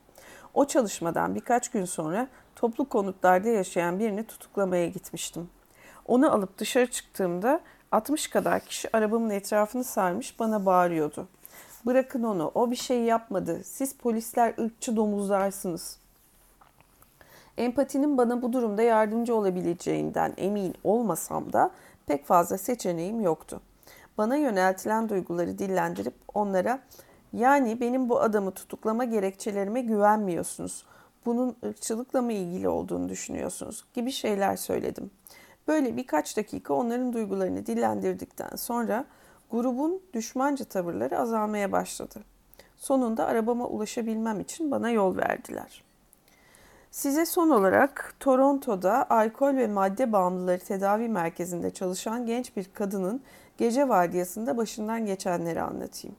O 0.54 0.66
çalışmadan 0.66 1.36
birkaç 1.36 1.72
gün 1.72 1.86
sonra 1.86 2.28
toplu 2.56 2.90
konutlarda 2.90 3.50
yaşayan 3.50 4.00
birini 4.00 4.24
tutuklamaya 4.24 4.88
gitmiştim. 4.88 5.50
Onu 6.06 6.34
alıp 6.34 6.58
dışarı 6.58 6.92
çıktığımda 6.92 7.60
60 7.92 8.28
kadar 8.28 8.60
kişi 8.60 8.98
arabamın 8.98 9.30
etrafını 9.30 9.84
sarmış 9.84 10.40
bana 10.40 10.66
bağırıyordu. 10.66 11.28
Bırakın 11.86 12.24
onu, 12.24 12.52
o 12.56 12.72
bir 12.72 12.76
şey 12.76 13.02
yapmadı. 13.02 13.62
Siz 13.64 13.96
polisler 13.96 14.54
ırkçı 14.60 14.96
domuzlarsınız. 14.96 15.98
Empatinin 17.58 18.18
bana 18.18 18.42
bu 18.42 18.54
durumda 18.54 18.82
yardımcı 18.82 19.36
olabileceğinden 19.36 20.34
emin 20.38 20.76
olmasam 20.84 21.54
da 21.54 21.72
pek 22.08 22.26
fazla 22.26 22.58
seçeneğim 22.58 23.22
yoktu. 23.22 23.62
Bana 24.18 24.36
yöneltilen 24.36 25.10
duyguları 25.10 25.58
dillendirip 25.58 26.14
onlara 26.34 26.80
yani 27.34 27.82
benim 27.82 28.10
bu 28.10 28.22
adamı 28.22 28.52
tutuklama 28.52 29.04
gerekçelerime 29.04 29.82
güvenmiyorsunuz. 29.82 30.86
Bunun 31.26 31.56
ırkçılıkla 31.66 32.22
mı 32.22 32.34
ilgili 32.34 32.70
olduğunu 32.70 33.10
düşünüyorsunuz 33.10 33.86
gibi 33.94 34.12
şeyler 34.12 34.56
söyledim. 34.56 35.12
Böyle 35.68 35.98
birkaç 35.98 36.38
dakika 36.38 36.74
onların 36.74 37.14
duygularını 37.14 37.66
dillendirdikten 37.66 38.56
sonra 38.56 39.06
grubun 39.52 40.02
düşmanca 40.14 40.66
tavırları 40.66 41.20
azalmaya 41.20 41.72
başladı. 41.72 42.20
Sonunda 42.78 43.26
arabama 43.26 43.68
ulaşabilmem 43.68 44.40
için 44.40 44.72
bana 44.72 44.90
yol 44.90 45.18
verdiler. 45.18 45.84
Size 46.92 47.26
son 47.26 47.50
olarak 47.50 48.14
Toronto'da 48.20 49.10
alkol 49.10 49.56
ve 49.56 49.68
madde 49.68 50.12
bağımlıları 50.12 50.60
tedavi 50.60 51.10
merkezinde 51.10 51.72
çalışan 51.72 52.26
genç 52.26 52.58
bir 52.58 52.70
kadının 52.74 53.22
gece 53.58 53.90
vardiyasında 53.90 54.58
başından 54.58 55.06
geçenleri 55.06 55.62
anlatayım. 55.62 56.16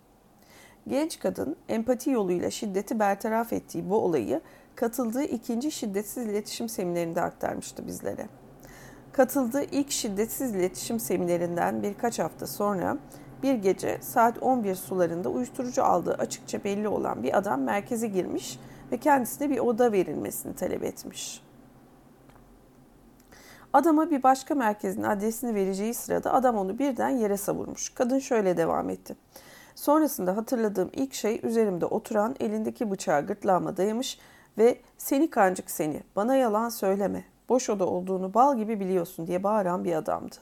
Genç 0.88 1.18
kadın 1.18 1.56
empati 1.68 2.10
yoluyla 2.10 2.50
şiddeti 2.50 2.98
bertaraf 2.98 3.52
ettiği 3.52 3.90
bu 3.90 3.96
olayı 3.96 4.40
katıldığı 4.74 5.24
ikinci 5.24 5.70
şiddetsiz 5.70 6.26
iletişim 6.26 6.68
seminerinde 6.68 7.22
aktarmıştı 7.22 7.86
bizlere. 7.86 8.28
Katıldığı 9.12 9.62
ilk 9.62 9.90
şiddetsiz 9.90 10.54
iletişim 10.54 11.00
seminerinden 11.00 11.82
birkaç 11.82 12.18
hafta 12.18 12.46
sonra 12.46 12.98
bir 13.42 13.54
gece 13.54 13.98
saat 14.00 14.42
11 14.42 14.74
sularında 14.74 15.28
uyuşturucu 15.28 15.84
aldığı 15.84 16.14
açıkça 16.14 16.64
belli 16.64 16.88
olan 16.88 17.22
bir 17.22 17.38
adam 17.38 17.62
merkeze 17.62 18.06
girmiş 18.06 18.58
ve 18.92 18.96
kendisine 18.96 19.50
bir 19.50 19.58
oda 19.58 19.92
verilmesini 19.92 20.54
talep 20.54 20.84
etmiş. 20.84 21.45
Adama 23.76 24.10
bir 24.10 24.22
başka 24.22 24.54
merkezin 24.54 25.02
adresini 25.02 25.54
vereceği 25.54 25.94
sırada 25.94 26.34
adam 26.34 26.56
onu 26.56 26.78
birden 26.78 27.08
yere 27.08 27.36
savurmuş. 27.36 27.88
Kadın 27.88 28.18
şöyle 28.18 28.56
devam 28.56 28.90
etti. 28.90 29.16
Sonrasında 29.74 30.36
hatırladığım 30.36 30.90
ilk 30.92 31.14
şey 31.14 31.40
üzerimde 31.42 31.86
oturan 31.86 32.36
elindeki 32.40 32.90
bıçağı 32.90 33.26
gırtlağıma 33.26 33.76
dayamış 33.76 34.18
ve 34.58 34.78
seni 34.98 35.30
kancık 35.30 35.70
seni 35.70 36.02
bana 36.16 36.36
yalan 36.36 36.68
söyleme 36.68 37.24
boş 37.48 37.70
oda 37.70 37.86
olduğunu 37.86 38.34
bal 38.34 38.56
gibi 38.56 38.80
biliyorsun 38.80 39.26
diye 39.26 39.42
bağıran 39.42 39.84
bir 39.84 39.92
adamdı. 39.92 40.36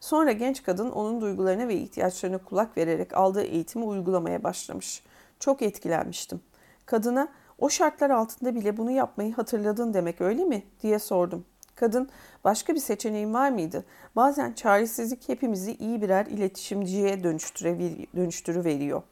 Sonra 0.00 0.32
genç 0.32 0.62
kadın 0.62 0.90
onun 0.90 1.20
duygularına 1.20 1.68
ve 1.68 1.74
ihtiyaçlarına 1.74 2.38
kulak 2.38 2.76
vererek 2.76 3.16
aldığı 3.16 3.42
eğitimi 3.42 3.84
uygulamaya 3.84 4.44
başlamış. 4.44 5.02
Çok 5.40 5.62
etkilenmiştim. 5.62 6.40
Kadına 6.86 7.28
o 7.58 7.68
şartlar 7.68 8.10
altında 8.10 8.54
bile 8.54 8.76
bunu 8.76 8.90
yapmayı 8.90 9.34
hatırladın 9.34 9.94
demek 9.94 10.20
öyle 10.20 10.44
mi 10.44 10.62
diye 10.82 10.98
sordum. 10.98 11.44
Kadın 11.80 12.08
başka 12.44 12.74
bir 12.74 12.80
seçeneğin 12.80 13.34
var 13.34 13.50
mıydı? 13.50 13.84
Bazen 14.16 14.52
çaresizlik 14.52 15.28
hepimizi 15.28 15.74
iyi 15.74 16.02
birer 16.02 16.26
iletişimciye 16.26 17.24
dönüştürüveriyor. 18.14 19.02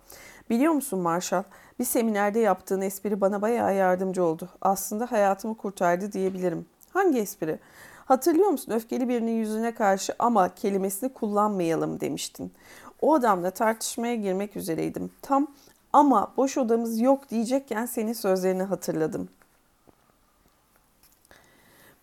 Biliyor 0.51 0.73
musun 0.73 0.99
Marshall? 0.99 1.43
Bir 1.79 1.85
seminerde 1.85 2.39
yaptığın 2.39 2.81
espri 2.81 3.21
bana 3.21 3.43
bayağı 3.43 3.75
yardımcı 3.75 4.25
oldu. 4.25 4.49
Aslında 4.61 5.13
hayatımı 5.13 5.57
kurtardı 5.57 6.13
diyebilirim. 6.13 6.67
Hangi 6.93 7.19
espri? 7.19 7.59
Hatırlıyor 8.05 8.49
musun 8.49 8.73
öfkeli 8.73 9.09
birinin 9.09 9.37
yüzüne 9.39 9.75
karşı 9.75 10.15
ama 10.19 10.55
kelimesini 10.55 11.13
kullanmayalım 11.13 12.01
demiştin. 12.01 12.53
O 13.01 13.15
adamla 13.15 13.51
tartışmaya 13.51 14.15
girmek 14.15 14.57
üzereydim. 14.57 15.11
Tam 15.23 15.47
ama 15.93 16.33
boş 16.37 16.59
odamız 16.59 17.01
yok 17.01 17.31
diyecekken 17.31 17.87
senin 17.87 18.13
sözlerini 18.13 18.63
hatırladım. 18.63 19.29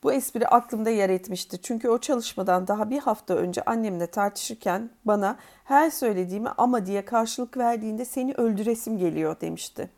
Bu 0.03 0.13
espri 0.13 0.47
aklımda 0.47 0.89
yer 0.89 1.09
etmişti. 1.09 1.61
Çünkü 1.61 1.89
o 1.89 1.97
çalışmadan 1.97 2.67
daha 2.67 2.89
bir 2.89 2.99
hafta 2.99 3.33
önce 3.33 3.61
annemle 3.61 4.07
tartışırken 4.07 4.89
bana 5.05 5.37
her 5.63 5.89
söylediğimi 5.89 6.49
ama 6.49 6.85
diye 6.85 7.05
karşılık 7.05 7.57
verdiğinde 7.57 8.05
seni 8.05 8.33
öldüresim 8.33 8.97
geliyor 8.97 9.41
demişti. 9.41 9.89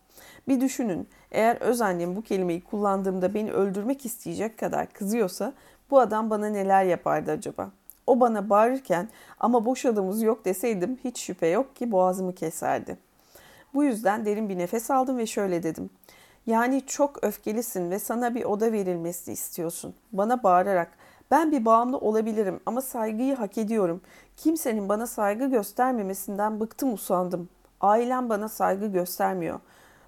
Bir 0.48 0.62
düşünün 0.62 1.08
eğer 1.32 1.56
öz 1.56 1.82
annem 1.82 2.15
bu 2.15 2.22
kelimeyi 2.22 2.63
kullandığımda 2.63 3.34
beni 3.34 3.52
öldürmek 3.52 4.06
isteyecek 4.06 4.58
kadar 4.58 4.94
kızıyorsa 4.94 5.54
bu 5.91 6.00
adam 6.00 6.30
bana 6.30 6.50
neler 6.50 6.84
yapardı 6.84 7.32
acaba? 7.32 7.72
O 8.08 8.20
bana 8.20 8.50
bağırırken 8.50 9.10
ama 9.39 9.65
boş 9.65 9.86
adamız 9.86 10.22
yok 10.22 10.46
deseydim 10.46 11.00
hiç 11.04 11.20
şüphe 11.20 11.48
yok 11.48 11.76
ki 11.76 11.91
boğazımı 11.91 12.36
keserdi. 12.36 12.98
Bu 13.74 13.84
yüzden 13.84 14.26
derin 14.26 14.50
bir 14.50 14.58
nefes 14.58 14.91
aldım 14.91 15.18
ve 15.18 15.26
şöyle 15.26 15.63
dedim. 15.63 15.89
Yani 16.48 16.86
çok 16.86 17.24
öfkelisin 17.24 17.92
ve 17.92 18.00
sana 18.00 18.36
bir 18.36 18.44
oda 18.44 18.72
verilmesini 18.72 19.34
istiyorsun. 19.34 19.96
Bana 20.12 20.44
bağırarak 20.44 20.92
ben 21.32 21.52
bir 21.52 21.66
bağımlı 21.66 21.98
olabilirim 21.98 22.60
ama 22.66 22.82
saygıyı 22.82 23.36
hak 23.36 23.58
ediyorum. 23.58 24.02
Kimsenin 24.38 24.90
bana 24.90 25.08
saygı 25.08 25.46
göstermemesinden 25.46 26.60
bıktım 26.60 26.94
usandım. 26.94 27.50
Ailem 27.82 28.30
bana 28.30 28.50
saygı 28.50 28.88
göstermiyor. 28.88 29.60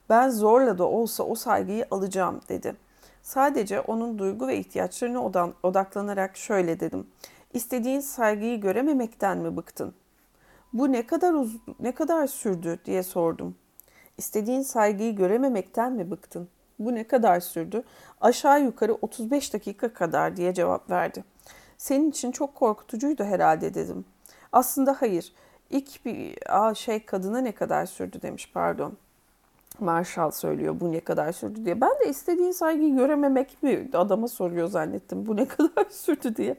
Ben 0.09 0.29
zorla 0.29 0.77
da 0.77 0.83
olsa 0.83 1.23
o 1.23 1.35
saygıyı 1.35 1.85
alacağım 1.91 2.41
dedi. 2.49 2.75
Sadece 3.21 3.81
onun 3.81 4.19
duygu 4.19 4.47
ve 4.47 4.57
ihtiyaçlarına 4.57 5.51
odaklanarak 5.63 6.37
şöyle 6.37 6.79
dedim. 6.79 7.07
İstediğin 7.53 7.99
saygıyı 7.99 8.61
görememekten 8.61 9.37
mi 9.37 9.57
bıktın? 9.57 9.93
Bu 10.73 10.91
ne 10.91 11.07
kadar 11.07 11.33
uz 11.33 11.57
ne 11.79 11.91
kadar 11.91 12.27
sürdü 12.27 12.79
diye 12.85 13.03
sordum. 13.03 13.55
İstediğin 14.17 14.61
saygıyı 14.61 15.15
görememekten 15.15 15.93
mi 15.93 16.11
bıktın? 16.11 16.49
Bu 16.79 16.95
ne 16.95 17.03
kadar 17.03 17.39
sürdü? 17.39 17.83
Aşağı 18.21 18.63
yukarı 18.63 18.93
35 18.93 19.53
dakika 19.53 19.93
kadar 19.93 20.37
diye 20.37 20.53
cevap 20.53 20.89
verdi. 20.89 21.23
Senin 21.77 22.09
için 22.09 22.31
çok 22.31 22.55
korkutucuydu 22.55 23.23
herhalde 23.23 23.73
dedim. 23.73 24.05
Aslında 24.51 24.97
hayır. 24.99 25.33
İlk 25.69 26.05
bir 26.05 26.35
aa, 26.49 26.73
şey 26.73 27.05
kadına 27.05 27.39
ne 27.39 27.51
kadar 27.51 27.85
sürdü 27.85 28.21
demiş 28.21 28.51
pardon. 28.53 28.97
Marshall 29.79 30.31
söylüyor 30.31 30.79
bu 30.79 30.91
ne 30.91 30.99
kadar 30.99 31.31
sürdü 31.31 31.65
diye. 31.65 31.81
Ben 31.81 31.91
de 31.99 32.09
istediğin 32.09 32.51
saygıyı 32.51 32.95
görememek 32.95 33.63
mi 33.63 33.89
adama 33.93 34.27
soruyor 34.27 34.67
zannettim. 34.67 35.25
Bu 35.25 35.35
ne 35.35 35.45
kadar 35.47 35.85
sürdü 35.89 36.35
diye. 36.35 36.55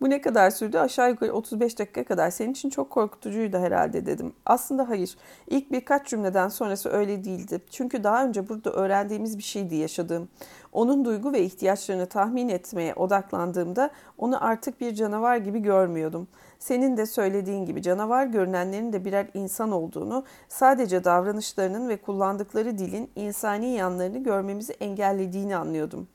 Bu 0.00 0.10
ne 0.10 0.20
kadar 0.20 0.50
sürdü? 0.50 0.78
Aşağı 0.78 1.10
yukarı 1.10 1.32
35 1.32 1.78
dakika 1.78 2.04
kadar. 2.04 2.30
Senin 2.30 2.50
için 2.50 2.70
çok 2.70 2.90
korkutucuydu 2.90 3.58
herhalde 3.58 4.06
dedim. 4.06 4.32
Aslında 4.46 4.88
hayır. 4.88 5.16
İlk 5.46 5.72
birkaç 5.72 6.06
cümleden 6.06 6.48
sonrası 6.48 6.88
öyle 6.88 7.24
değildi. 7.24 7.60
Çünkü 7.70 8.04
daha 8.04 8.24
önce 8.24 8.48
burada 8.48 8.70
öğrendiğimiz 8.70 9.38
bir 9.38 9.42
şeydi 9.42 9.76
yaşadığım. 9.76 10.28
Onun 10.72 11.04
duygu 11.04 11.32
ve 11.32 11.42
ihtiyaçlarını 11.42 12.06
tahmin 12.06 12.48
etmeye 12.48 12.94
odaklandığımda 12.94 13.90
onu 14.18 14.44
artık 14.44 14.80
bir 14.80 14.94
canavar 14.94 15.36
gibi 15.36 15.58
görmüyordum. 15.58 16.28
Senin 16.58 16.96
de 16.96 17.06
söylediğin 17.06 17.66
gibi 17.66 17.82
canavar 17.82 18.26
görünenlerin 18.26 18.92
de 18.92 19.04
birer 19.04 19.26
insan 19.34 19.72
olduğunu, 19.72 20.24
sadece 20.48 21.04
davranışlarının 21.04 21.88
ve 21.88 21.96
kullandıkları 21.96 22.78
dilin 22.78 23.10
insani 23.16 23.66
yanlarını 23.66 24.18
görmemizi 24.18 24.72
engellediğini 24.72 25.56
anlıyordum. 25.56 26.08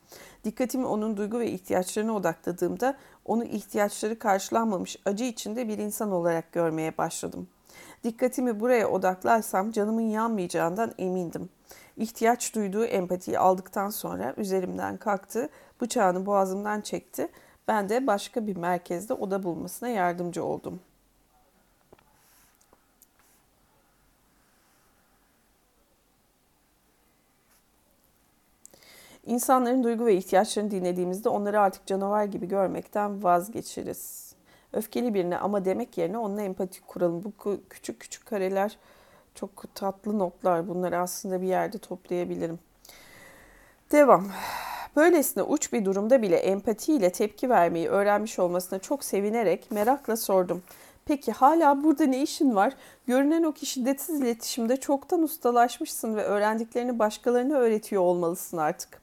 Dikkatimi 0.43 0.86
onun 0.86 1.17
duygu 1.17 1.39
ve 1.39 1.52
ihtiyaçlarına 1.52 2.15
odakladığımda 2.15 2.97
onu 3.25 3.43
ihtiyaçları 3.43 4.19
karşılanmamış 4.19 4.97
acı 5.06 5.23
içinde 5.23 5.67
bir 5.67 5.78
insan 5.78 6.12
olarak 6.12 6.52
görmeye 6.52 6.97
başladım. 6.97 7.47
Dikkatimi 8.04 8.60
buraya 8.60 8.89
odaklarsam 8.89 9.71
canımın 9.71 10.02
yanmayacağından 10.02 10.93
emindim. 10.97 11.49
İhtiyaç 11.97 12.56
duyduğu 12.56 12.86
empatiyi 12.86 13.39
aldıktan 13.39 13.89
sonra 13.89 14.34
üzerimden 14.38 14.97
kalktı, 14.97 15.49
bıçağını 15.82 16.25
boğazımdan 16.25 16.82
çekti. 16.82 17.28
Ben 17.67 17.89
de 17.89 18.08
başka 18.08 18.47
bir 18.47 18.56
merkezde 18.56 19.13
oda 19.13 19.43
bulmasına 19.43 19.89
yardımcı 19.89 20.43
oldum. 20.43 20.80
İnsanların 29.29 29.83
duygu 29.83 30.05
ve 30.05 30.15
ihtiyaçlarını 30.15 30.71
dinlediğimizde 30.71 31.29
onları 31.29 31.59
artık 31.59 31.85
canavar 31.85 32.23
gibi 32.23 32.47
görmekten 32.47 33.23
vazgeçeriz. 33.23 34.33
Öfkeli 34.73 35.13
birine 35.13 35.37
ama 35.37 35.65
demek 35.65 35.97
yerine 35.97 36.17
onunla 36.17 36.41
empati 36.41 36.81
kuralım. 36.81 37.23
Bu 37.23 37.59
küçük 37.69 37.99
küçük 37.99 38.25
kareler 38.25 38.77
çok 39.35 39.75
tatlı 39.75 40.19
notlar. 40.19 40.67
Bunları 40.67 40.99
aslında 40.99 41.41
bir 41.41 41.47
yerde 41.47 41.77
toplayabilirim. 41.77 42.59
Devam. 43.91 44.27
Böylesine 44.95 45.43
uç 45.43 45.73
bir 45.73 45.85
durumda 45.85 46.21
bile 46.21 46.37
empatiyle 46.37 47.11
tepki 47.11 47.49
vermeyi 47.49 47.89
öğrenmiş 47.89 48.39
olmasına 48.39 48.79
çok 48.79 49.03
sevinerek 49.03 49.71
merakla 49.71 50.17
sordum. 50.17 50.63
Peki 51.05 51.31
hala 51.31 51.83
burada 51.83 52.05
ne 52.05 52.21
işin 52.21 52.55
var? 52.55 52.73
Görünen 53.07 53.43
o 53.43 53.51
ki 53.51 53.65
şiddetsiz 53.65 54.21
iletişimde 54.21 54.77
çoktan 54.77 55.23
ustalaşmışsın 55.23 56.15
ve 56.15 56.23
öğrendiklerini 56.23 56.99
başkalarına 56.99 57.55
öğretiyor 57.55 58.01
olmalısın 58.01 58.57
artık. 58.57 58.98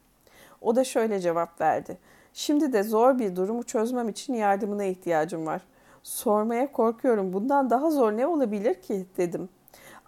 O 0.61 0.75
da 0.75 0.83
şöyle 0.83 1.19
cevap 1.19 1.61
verdi. 1.61 1.97
Şimdi 2.33 2.73
de 2.73 2.83
zor 2.83 3.19
bir 3.19 3.35
durumu 3.35 3.63
çözmem 3.63 4.09
için 4.09 4.33
yardımına 4.33 4.83
ihtiyacım 4.83 5.45
var. 5.45 5.61
Sormaya 6.03 6.71
korkuyorum. 6.71 7.33
Bundan 7.33 7.69
daha 7.69 7.91
zor 7.91 8.11
ne 8.11 8.27
olabilir 8.27 8.81
ki 8.81 9.05
dedim. 9.17 9.49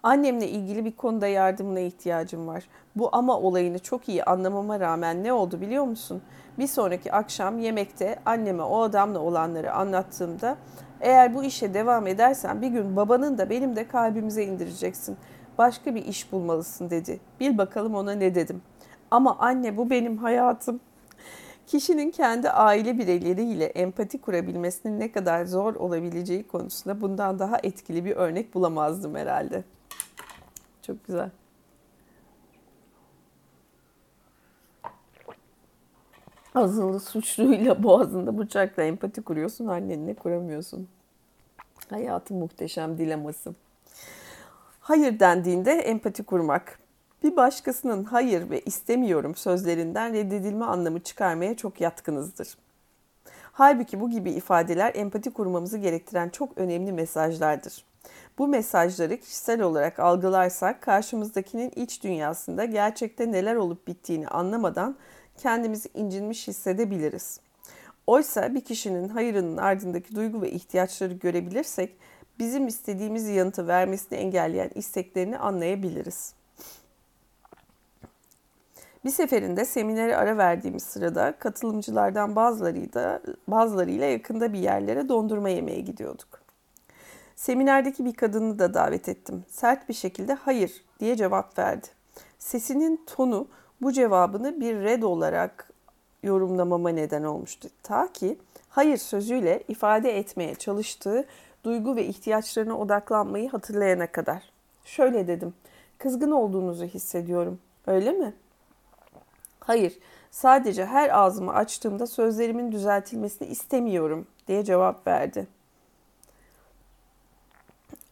Annemle 0.02 0.48
ilgili 0.48 0.84
bir 0.84 0.96
konuda 0.96 1.26
yardımına 1.26 1.80
ihtiyacım 1.80 2.46
var. 2.46 2.68
Bu 2.96 3.08
ama 3.12 3.40
olayını 3.40 3.78
çok 3.78 4.08
iyi 4.08 4.24
anlamama 4.24 4.80
rağmen 4.80 5.24
ne 5.24 5.32
oldu 5.32 5.60
biliyor 5.60 5.84
musun? 5.84 6.22
Bir 6.58 6.66
sonraki 6.66 7.12
akşam 7.12 7.58
yemekte 7.58 8.18
anneme 8.26 8.62
o 8.62 8.80
adamla 8.80 9.18
olanları 9.18 9.72
anlattığımda 9.72 10.56
eğer 11.00 11.34
bu 11.34 11.44
işe 11.44 11.74
devam 11.74 12.06
edersen 12.06 12.62
bir 12.62 12.68
gün 12.68 12.96
babanın 12.96 13.38
da 13.38 13.50
benim 13.50 13.76
de 13.76 13.88
kalbimize 13.88 14.44
indireceksin. 14.44 15.16
Başka 15.58 15.94
bir 15.94 16.04
iş 16.04 16.32
bulmalısın 16.32 16.90
dedi. 16.90 17.20
Bil 17.40 17.58
bakalım 17.58 17.94
ona 17.94 18.12
ne 18.12 18.34
dedim. 18.34 18.62
Ama 19.10 19.38
anne 19.38 19.76
bu 19.76 19.90
benim 19.90 20.18
hayatım. 20.18 20.80
Kişinin 21.66 22.10
kendi 22.10 22.50
aile 22.50 22.98
bireyleriyle 22.98 23.64
empati 23.64 24.20
kurabilmesinin 24.20 25.00
ne 25.00 25.12
kadar 25.12 25.44
zor 25.44 25.74
olabileceği 25.74 26.46
konusunda 26.46 27.00
bundan 27.00 27.38
daha 27.38 27.58
etkili 27.62 28.04
bir 28.04 28.16
örnek 28.16 28.54
bulamazdım 28.54 29.14
herhalde. 29.14 29.64
Çok 30.82 31.06
güzel. 31.06 31.30
Azılı 36.54 37.00
suçluyla 37.00 37.82
boğazında 37.82 38.38
bıçakla 38.38 38.82
empati 38.82 39.22
kuruyorsun, 39.22 39.66
annenle 39.66 40.14
kuramıyorsun. 40.14 40.88
Hayatın 41.90 42.36
muhteşem 42.36 42.98
dileması. 42.98 43.54
Hayır 44.80 45.20
dendiğinde 45.20 45.72
empati 45.72 46.22
kurmak. 46.22 46.79
Bir 47.22 47.36
başkasının 47.36 48.04
hayır 48.04 48.50
ve 48.50 48.60
istemiyorum 48.60 49.34
sözlerinden 49.34 50.12
reddedilme 50.12 50.64
anlamı 50.64 51.00
çıkarmaya 51.00 51.56
çok 51.56 51.80
yatkınızdır. 51.80 52.56
Halbuki 53.52 54.00
bu 54.00 54.10
gibi 54.10 54.30
ifadeler 54.30 54.94
empati 54.94 55.30
kurmamızı 55.30 55.78
gerektiren 55.78 56.28
çok 56.28 56.58
önemli 56.58 56.92
mesajlardır. 56.92 57.84
Bu 58.38 58.48
mesajları 58.48 59.16
kişisel 59.16 59.60
olarak 59.60 59.98
algılarsak 59.98 60.82
karşımızdakinin 60.82 61.72
iç 61.76 62.02
dünyasında 62.02 62.64
gerçekte 62.64 63.32
neler 63.32 63.56
olup 63.56 63.86
bittiğini 63.86 64.28
anlamadan 64.28 64.96
kendimizi 65.36 65.88
incinmiş 65.94 66.48
hissedebiliriz. 66.48 67.40
Oysa 68.06 68.54
bir 68.54 68.60
kişinin 68.60 69.08
hayırının 69.08 69.56
ardındaki 69.56 70.14
duygu 70.16 70.42
ve 70.42 70.50
ihtiyaçları 70.50 71.12
görebilirsek 71.12 71.96
bizim 72.38 72.66
istediğimiz 72.66 73.28
yanıtı 73.28 73.68
vermesini 73.68 74.18
engelleyen 74.18 74.70
isteklerini 74.74 75.38
anlayabiliriz. 75.38 76.39
Bir 79.04 79.10
seferinde 79.10 79.64
seminere 79.64 80.16
ara 80.16 80.38
verdiğimiz 80.38 80.82
sırada 80.82 81.32
katılımcılardan 81.38 82.36
bazılarıyla, 82.36 83.20
bazılarıyla 83.48 84.06
yakında 84.06 84.52
bir 84.52 84.58
yerlere 84.58 85.08
dondurma 85.08 85.48
yemeye 85.48 85.80
gidiyorduk. 85.80 86.40
Seminerdeki 87.36 88.04
bir 88.04 88.14
kadını 88.14 88.58
da 88.58 88.74
davet 88.74 89.08
ettim. 89.08 89.44
Sert 89.48 89.88
bir 89.88 89.94
şekilde 89.94 90.34
hayır 90.34 90.84
diye 91.00 91.16
cevap 91.16 91.58
verdi. 91.58 91.86
Sesinin 92.38 93.00
tonu 93.06 93.48
bu 93.82 93.92
cevabını 93.92 94.60
bir 94.60 94.76
red 94.76 95.02
olarak 95.02 95.70
yorumlamama 96.22 96.90
neden 96.90 97.22
olmuştu. 97.22 97.68
Ta 97.82 98.12
ki 98.12 98.38
hayır 98.68 98.96
sözüyle 98.96 99.62
ifade 99.68 100.18
etmeye 100.18 100.54
çalıştığı 100.54 101.24
duygu 101.64 101.96
ve 101.96 102.06
ihtiyaçlarına 102.06 102.78
odaklanmayı 102.78 103.50
hatırlayana 103.50 104.06
kadar. 104.06 104.42
Şöyle 104.84 105.28
dedim. 105.28 105.54
Kızgın 105.98 106.30
olduğunuzu 106.30 106.84
hissediyorum. 106.84 107.58
Öyle 107.86 108.12
mi? 108.12 108.34
Hayır. 109.60 109.98
Sadece 110.30 110.84
her 110.84 111.18
ağzımı 111.18 111.54
açtığımda 111.54 112.06
sözlerimin 112.06 112.72
düzeltilmesini 112.72 113.48
istemiyorum 113.48 114.26
diye 114.48 114.64
cevap 114.64 115.06
verdi. 115.06 115.46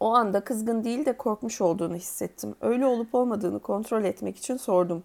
O 0.01 0.15
anda 0.15 0.41
kızgın 0.41 0.85
değil 0.85 1.07
de 1.07 1.17
korkmuş 1.17 1.61
olduğunu 1.61 1.95
hissettim. 1.95 2.55
Öyle 2.61 2.87
olup 2.87 3.15
olmadığını 3.15 3.61
kontrol 3.61 4.05
etmek 4.05 4.37
için 4.37 4.57
sordum. 4.57 5.05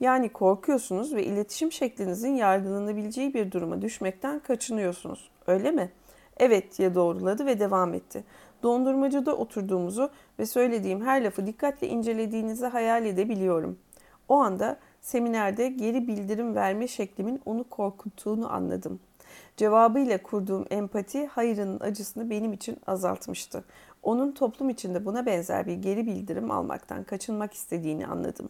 Yani 0.00 0.28
korkuyorsunuz 0.28 1.14
ve 1.14 1.24
iletişim 1.24 1.72
şeklinizin 1.72 2.34
yargılanabileceği 2.34 3.34
bir 3.34 3.52
duruma 3.52 3.82
düşmekten 3.82 4.38
kaçınıyorsunuz. 4.38 5.30
Öyle 5.46 5.70
mi? 5.70 5.92
Evet 6.36 6.78
diye 6.78 6.94
doğruladı 6.94 7.46
ve 7.46 7.60
devam 7.60 7.94
etti. 7.94 8.24
Dondurmacıda 8.62 9.36
oturduğumuzu 9.36 10.10
ve 10.38 10.46
söylediğim 10.46 11.04
her 11.06 11.24
lafı 11.24 11.46
dikkatle 11.46 11.88
incelediğinizi 11.88 12.66
hayal 12.66 13.06
edebiliyorum. 13.06 13.78
O 14.28 14.34
anda 14.34 14.76
seminerde 15.02 15.68
geri 15.68 16.08
bildirim 16.08 16.54
verme 16.54 16.88
şeklimin 16.88 17.40
onu 17.44 17.64
korkuttuğunu 17.64 18.52
anladım. 18.52 19.00
Cevabıyla 19.56 20.22
kurduğum 20.22 20.66
empati 20.70 21.26
hayırın 21.26 21.80
acısını 21.80 22.30
benim 22.30 22.52
için 22.52 22.76
azaltmıştı. 22.86 23.64
Onun 24.02 24.32
toplum 24.32 24.70
içinde 24.70 25.04
buna 25.04 25.26
benzer 25.26 25.66
bir 25.66 25.74
geri 25.74 26.06
bildirim 26.06 26.50
almaktan 26.50 27.04
kaçınmak 27.04 27.52
istediğini 27.54 28.06
anladım. 28.06 28.48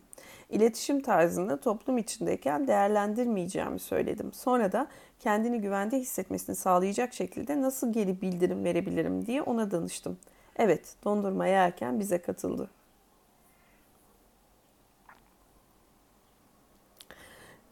İletişim 0.50 1.02
tarzını 1.02 1.60
toplum 1.60 1.98
içindeyken 1.98 2.66
değerlendirmeyeceğimi 2.66 3.78
söyledim. 3.78 4.32
Sonra 4.32 4.72
da 4.72 4.86
kendini 5.20 5.60
güvende 5.60 5.98
hissetmesini 5.98 6.56
sağlayacak 6.56 7.14
şekilde 7.14 7.62
nasıl 7.62 7.92
geri 7.92 8.20
bildirim 8.20 8.64
verebilirim 8.64 9.26
diye 9.26 9.42
ona 9.42 9.70
danıştım. 9.70 10.18
Evet, 10.56 10.94
dondurma 11.04 11.46
yerken 11.46 12.00
bize 12.00 12.18
katıldı. 12.18 12.70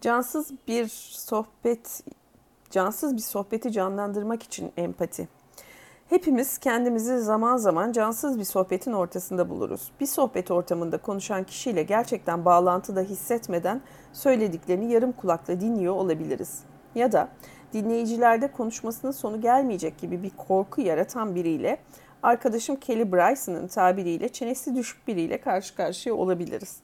Cansız 0.00 0.52
bir 0.68 0.88
sohbet, 1.10 2.04
cansız 2.70 3.16
bir 3.16 3.20
sohbeti 3.20 3.72
canlandırmak 3.72 4.42
için 4.42 4.72
empati. 4.76 5.28
Hepimiz 6.08 6.58
kendimizi 6.58 7.20
zaman 7.20 7.56
zaman 7.56 7.92
cansız 7.92 8.38
bir 8.38 8.44
sohbetin 8.44 8.92
ortasında 8.92 9.48
buluruz. 9.48 9.92
Bir 10.00 10.06
sohbet 10.06 10.50
ortamında 10.50 10.98
konuşan 10.98 11.44
kişiyle 11.44 11.82
gerçekten 11.82 12.44
bağlantıda 12.44 13.00
hissetmeden 13.00 13.80
söylediklerini 14.12 14.92
yarım 14.92 15.12
kulakla 15.12 15.60
dinliyor 15.60 15.94
olabiliriz. 15.94 16.62
Ya 16.94 17.12
da 17.12 17.28
dinleyicilerde 17.72 18.52
konuşmasının 18.52 19.12
sonu 19.12 19.40
gelmeyecek 19.40 19.98
gibi 19.98 20.22
bir 20.22 20.30
korku 20.30 20.80
yaratan 20.80 21.34
biriyle 21.34 21.78
arkadaşım 22.22 22.76
Kelly 22.76 23.12
Bryson'ın 23.12 23.68
tabiriyle 23.68 24.28
çenesi 24.28 24.74
düşük 24.74 25.08
biriyle 25.08 25.40
karşı 25.40 25.74
karşıya 25.74 26.14
olabiliriz. 26.14 26.76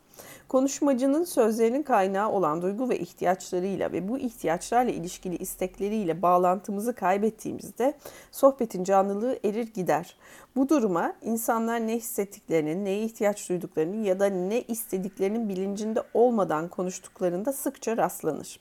Konuşmacının 0.48 1.24
sözlerinin 1.24 1.82
kaynağı 1.82 2.30
olan 2.30 2.62
duygu 2.62 2.88
ve 2.88 2.98
ihtiyaçlarıyla 2.98 3.92
ve 3.92 4.08
bu 4.08 4.18
ihtiyaçlarla 4.18 4.90
ilişkili 4.90 5.36
istekleriyle 5.36 6.22
bağlantımızı 6.22 6.94
kaybettiğimizde 6.94 7.94
sohbetin 8.32 8.84
canlılığı 8.84 9.38
erir 9.44 9.72
gider. 9.74 10.16
Bu 10.56 10.68
duruma 10.68 11.12
insanlar 11.22 11.86
ne 11.86 11.96
hissettiklerini, 11.96 12.84
neye 12.84 13.02
ihtiyaç 13.02 13.48
duyduklarını 13.48 13.96
ya 13.96 14.20
da 14.20 14.26
ne 14.26 14.62
istediklerinin 14.62 15.48
bilincinde 15.48 16.02
olmadan 16.14 16.68
konuştuklarında 16.68 17.52
sıkça 17.52 17.96
rastlanır. 17.96 18.60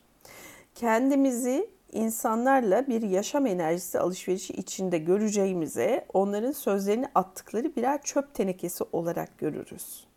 Kendimizi 0.76 1.70
insanlarla 1.92 2.88
bir 2.88 3.02
yaşam 3.02 3.46
enerjisi 3.46 4.00
alışverişi 4.00 4.54
içinde 4.54 4.98
göreceğimize 4.98 6.06
onların 6.14 6.52
sözlerini 6.52 7.08
attıkları 7.16 7.76
birer 7.76 8.02
çöp 8.02 8.34
tenekesi 8.34 8.84
olarak 8.92 9.38
görürüz. 9.38 10.15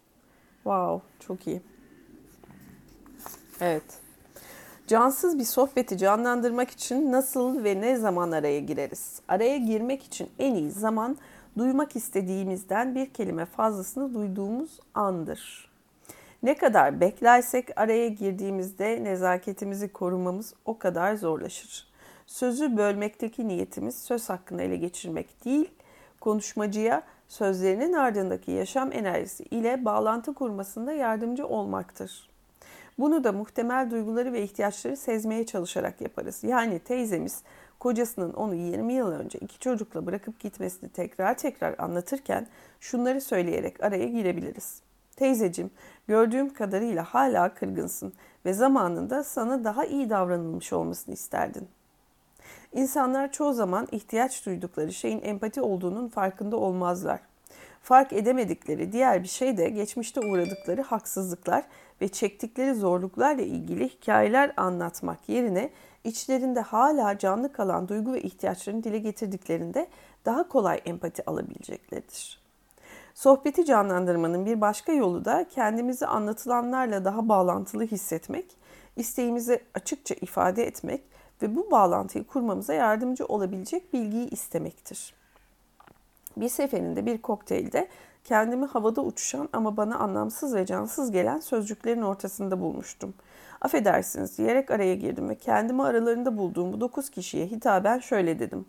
Wow, 0.64 1.06
çok 1.20 1.46
iyi. 1.46 1.60
Evet. 3.60 3.82
Cansız 4.86 5.38
bir 5.38 5.44
sohbeti 5.44 5.98
canlandırmak 5.98 6.70
için 6.70 7.12
nasıl 7.12 7.64
ve 7.64 7.80
ne 7.80 7.96
zaman 7.96 8.30
araya 8.30 8.60
gireriz? 8.60 9.20
Araya 9.28 9.56
girmek 9.56 10.02
için 10.02 10.30
en 10.38 10.54
iyi 10.54 10.70
zaman 10.70 11.16
duymak 11.58 11.96
istediğimizden 11.96 12.94
bir 12.94 13.10
kelime 13.10 13.44
fazlasını 13.44 14.14
duyduğumuz 14.14 14.80
andır. 14.94 15.70
Ne 16.42 16.56
kadar 16.56 17.00
beklersek 17.00 17.68
araya 17.76 18.08
girdiğimizde 18.08 19.04
nezaketimizi 19.04 19.92
korumamız 19.92 20.54
o 20.64 20.78
kadar 20.78 21.14
zorlaşır. 21.14 21.88
Sözü 22.26 22.76
bölmekteki 22.76 23.48
niyetimiz 23.48 23.98
söz 23.98 24.28
hakkını 24.28 24.62
ele 24.62 24.76
geçirmek 24.76 25.44
değil, 25.44 25.70
konuşmacıya 26.20 27.02
sözlerinin 27.28 27.92
ardındaki 27.92 28.50
yaşam 28.50 28.92
enerjisi 28.92 29.42
ile 29.44 29.84
bağlantı 29.84 30.34
kurmasında 30.34 30.92
yardımcı 30.92 31.46
olmaktır. 31.46 32.28
Bunu 32.98 33.24
da 33.24 33.32
muhtemel 33.32 33.90
duyguları 33.90 34.32
ve 34.32 34.42
ihtiyaçları 34.42 34.96
sezmeye 34.96 35.46
çalışarak 35.46 36.00
yaparız. 36.00 36.44
Yani 36.44 36.78
teyzemiz 36.78 37.42
kocasının 37.78 38.32
onu 38.32 38.54
20 38.54 38.92
yıl 38.92 39.12
önce 39.12 39.38
iki 39.38 39.58
çocukla 39.58 40.06
bırakıp 40.06 40.40
gitmesini 40.40 40.90
tekrar 40.90 41.38
tekrar 41.38 41.74
anlatırken 41.78 42.46
şunları 42.80 43.20
söyleyerek 43.20 43.82
araya 43.82 44.08
girebiliriz. 44.08 44.82
Teyzecim, 45.16 45.70
gördüğüm 46.08 46.52
kadarıyla 46.52 47.04
hala 47.04 47.54
kırgınsın 47.54 48.12
ve 48.44 48.52
zamanında 48.52 49.24
sana 49.24 49.64
daha 49.64 49.84
iyi 49.84 50.10
davranılmış 50.10 50.72
olmasını 50.72 51.14
isterdin. 51.14 51.68
İnsanlar 52.72 53.32
çoğu 53.32 53.52
zaman 53.52 53.88
ihtiyaç 53.92 54.46
duydukları 54.46 54.92
şeyin 54.92 55.22
empati 55.22 55.60
olduğunun 55.60 56.08
farkında 56.08 56.56
olmazlar. 56.56 57.20
Fark 57.82 58.12
edemedikleri 58.12 58.92
diğer 58.92 59.22
bir 59.22 59.28
şey 59.28 59.56
de 59.56 59.68
geçmişte 59.68 60.20
uğradıkları 60.20 60.82
haksızlıklar 60.82 61.64
ve 62.00 62.08
çektikleri 62.08 62.74
zorluklarla 62.74 63.42
ilgili 63.42 63.88
hikayeler 63.88 64.52
anlatmak 64.56 65.28
yerine 65.28 65.70
içlerinde 66.04 66.60
hala 66.60 67.18
canlı 67.18 67.52
kalan 67.52 67.88
duygu 67.88 68.12
ve 68.12 68.22
ihtiyaçlarını 68.22 68.84
dile 68.84 68.98
getirdiklerinde 68.98 69.88
daha 70.24 70.48
kolay 70.48 70.80
empati 70.86 71.30
alabilecekleridir. 71.30 72.42
Sohbeti 73.14 73.64
canlandırmanın 73.64 74.46
bir 74.46 74.60
başka 74.60 74.92
yolu 74.92 75.24
da 75.24 75.46
kendimizi 75.48 76.06
anlatılanlarla 76.06 77.04
daha 77.04 77.28
bağlantılı 77.28 77.84
hissetmek, 77.84 78.56
isteğimizi 78.96 79.62
açıkça 79.74 80.14
ifade 80.14 80.66
etmek 80.66 81.02
ve 81.42 81.56
bu 81.56 81.70
bağlantıyı 81.70 82.24
kurmamıza 82.26 82.74
yardımcı 82.74 83.26
olabilecek 83.26 83.92
bilgiyi 83.92 84.30
istemektir. 84.30 85.14
Bir 86.36 86.48
seferinde 86.48 87.06
bir 87.06 87.18
kokteylde 87.18 87.88
kendimi 88.24 88.66
havada 88.66 89.00
uçuşan 89.00 89.48
ama 89.52 89.76
bana 89.76 89.98
anlamsız 89.98 90.54
ve 90.54 90.66
cansız 90.66 91.10
gelen 91.10 91.38
sözcüklerin 91.38 92.02
ortasında 92.02 92.60
bulmuştum. 92.60 93.14
Affedersiniz 93.60 94.38
diyerek 94.38 94.70
araya 94.70 94.94
girdim 94.94 95.28
ve 95.28 95.34
kendimi 95.34 95.82
aralarında 95.82 96.36
bulduğum 96.36 96.72
bu 96.72 96.80
dokuz 96.80 97.10
kişiye 97.10 97.46
hitaben 97.46 97.98
şöyle 97.98 98.38
dedim. 98.38 98.66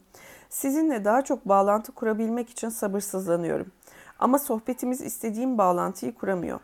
Sizinle 0.49 1.05
daha 1.05 1.21
çok 1.21 1.47
bağlantı 1.47 1.91
kurabilmek 1.91 2.49
için 2.49 2.69
sabırsızlanıyorum. 2.69 3.71
Ama 4.19 4.39
sohbetimiz 4.39 5.01
istediğim 5.01 5.57
bağlantıyı 5.57 6.15
kuramıyor. 6.15 6.59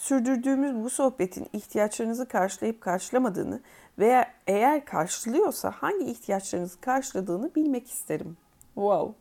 Sürdürdüğümüz 0.00 0.84
bu 0.84 0.90
sohbetin 0.90 1.46
ihtiyaçlarınızı 1.52 2.28
karşılayıp 2.28 2.80
karşılamadığını 2.80 3.60
veya 3.98 4.34
eğer 4.46 4.84
karşılıyorsa 4.84 5.70
hangi 5.70 6.04
ihtiyaçlarınızı 6.04 6.80
karşıladığını 6.80 7.54
bilmek 7.54 7.90
isterim. 7.90 8.36
Wow. 8.74 9.14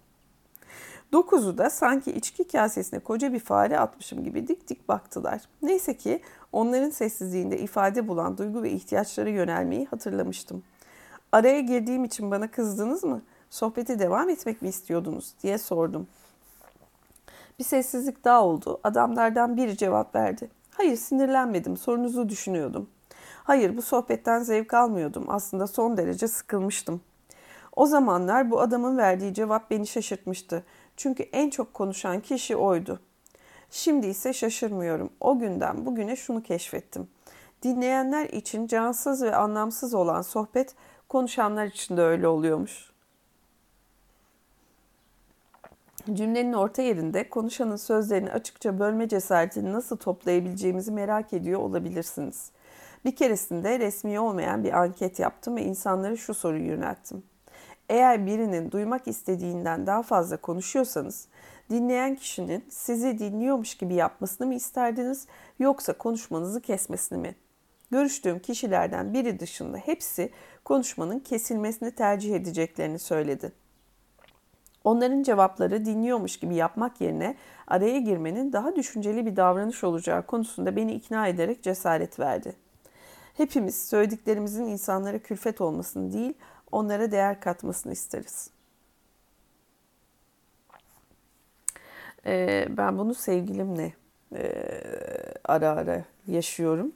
Dokuzu 1.12 1.58
da 1.58 1.70
sanki 1.70 2.12
içki 2.12 2.48
kasesine 2.48 3.00
koca 3.00 3.34
bir 3.34 3.40
fare 3.40 3.80
atmışım 3.80 4.24
gibi 4.24 4.48
dik 4.48 4.70
dik 4.70 4.90
baktılar. 4.90 5.42
Neyse 5.62 5.98
ki 5.98 6.22
onların 6.52 6.90
sessizliğinde 6.90 7.60
ifade 7.60 8.08
bulan 8.08 8.38
duygu 8.38 8.64
ve 8.64 8.72
ihtiyaçlara 8.72 9.30
yönelmeyi 9.30 9.86
hatırlamıştım. 9.86 10.64
Araya 11.32 11.60
girdiğim 11.60 12.04
için 12.04 12.32
bana 12.32 12.52
kızdınız 12.52 13.04
mı? 13.04 13.22
Sohbete 13.50 14.00
devam 14.00 14.30
etmek 14.30 14.62
mi 14.62 14.70
istiyordunuz 14.70 15.34
diye 15.44 15.58
sordum. 15.58 16.08
Bir 17.60 17.64
sessizlik 17.64 18.24
daha 18.24 18.46
oldu. 18.46 18.80
Adamlardan 18.84 19.58
biri 19.58 19.78
cevap 19.78 20.16
verdi. 20.16 20.59
Hayır 20.80 20.96
sinirlenmedim. 20.96 21.78
Sorunuzu 21.78 22.30
düşünüyordum. 22.30 22.90
Hayır 23.44 23.78
bu 23.78 23.82
sohbetten 23.82 24.40
zevk 24.40 24.74
almıyordum. 24.74 25.26
Aslında 25.28 25.68
son 25.68 25.98
derece 25.98 26.28
sıkılmıştım. 26.28 27.02
O 27.76 27.86
zamanlar 27.86 28.52
bu 28.52 28.62
adamın 28.62 28.98
verdiği 28.98 29.34
cevap 29.34 29.72
beni 29.72 29.88
şaşırtmıştı. 29.88 30.64
Çünkü 30.98 31.24
en 31.24 31.50
çok 31.50 31.74
konuşan 31.74 32.20
kişi 32.20 32.56
oydu. 32.56 33.00
Şimdi 33.70 34.08
ise 34.08 34.34
şaşırmıyorum. 34.34 35.10
O 35.20 35.40
günden 35.40 35.86
bugüne 35.86 36.16
şunu 36.16 36.44
keşfettim. 36.44 37.08
Dinleyenler 37.64 38.26
için 38.30 38.68
cansız 38.68 39.24
ve 39.24 39.36
anlamsız 39.36 39.94
olan 39.94 40.22
sohbet 40.22 40.76
konuşanlar 41.10 41.66
için 41.66 41.98
de 41.98 42.02
öyle 42.02 42.28
oluyormuş. 42.28 42.92
Cümlenin 46.14 46.54
orta 46.54 46.82
yerinde 46.82 47.30
konuşanın 47.30 47.76
sözlerini 47.76 48.32
açıkça 48.32 48.80
bölme 48.80 49.08
cesaretini 49.08 49.74
nasıl 49.74 49.98
toplayabileceğimizi 49.98 50.92
merak 50.92 51.34
ediyor 51.34 51.60
olabilirsiniz. 51.60 52.52
Bir 53.06 53.16
keresinde 53.16 53.80
resmi 53.80 54.20
olmayan 54.20 54.64
bir 54.64 54.74
anket 54.74 55.20
yaptım 55.20 55.56
ve 55.56 55.64
insanlara 55.64 56.18
şu 56.18 56.34
soruyu 56.34 56.66
yönelttim. 56.66 57.24
Eğer 57.90 58.26
birinin 58.26 58.72
duymak 58.72 59.08
istediğinden 59.08 59.88
daha 59.88 60.04
fazla 60.04 60.38
konuşuyorsanız 60.38 61.28
dinleyen 61.70 62.16
kişinin 62.16 62.66
sizi 62.70 63.20
dinliyormuş 63.20 63.76
gibi 63.76 63.94
yapmasını 63.94 64.48
mı 64.48 64.56
isterdiniz 64.56 65.28
yoksa 65.60 65.94
konuşmanızı 65.94 66.62
kesmesini 66.62 67.18
mi? 67.18 67.36
Görüştüğüm 67.92 68.40
kişilerden 68.40 69.14
biri 69.14 69.40
dışında 69.40 69.78
hepsi 69.78 70.30
konuşmanın 70.64 71.20
kesilmesini 71.20 71.92
tercih 71.92 72.36
edeceklerini 72.36 73.00
söyledi. 73.00 73.52
Onların 74.84 75.24
cevapları 75.24 75.86
dinliyormuş 75.86 76.38
gibi 76.38 76.56
yapmak 76.56 77.02
yerine 77.02 77.36
araya 77.68 78.00
girmenin 78.00 78.54
daha 78.54 78.76
düşünceli 78.76 79.26
bir 79.26 79.36
davranış 79.36 79.84
olacağı 79.84 80.26
konusunda 80.26 80.76
beni 80.76 80.94
ikna 80.94 81.28
ederek 81.28 81.64
cesaret 81.64 82.20
verdi. 82.20 82.56
Hepimiz 83.38 83.88
söylediklerimizin 83.88 84.66
insanlara 84.66 85.20
külfet 85.20 85.62
olmasını 85.62 86.14
değil, 86.14 86.34
onlara 86.72 87.12
değer 87.12 87.40
katmasını 87.42 87.94
isteriz. 87.94 88.50
Ee, 92.26 92.68
ben 92.70 92.98
bunu 92.98 93.14
sevgilimle 93.14 93.94
e, 94.36 94.52
ara 95.44 95.70
ara 95.70 96.06
yaşıyorum. 96.28 96.92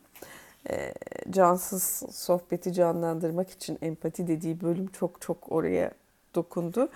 E, 0.70 0.94
cansız 1.30 1.84
sohbeti 2.12 2.74
canlandırmak 2.74 3.50
için 3.50 3.78
empati 3.82 4.28
dediği 4.28 4.62
bölüm 4.62 4.88
çok 4.88 5.22
çok 5.22 5.52
oraya 5.52 5.92
dokundu. 6.36 6.90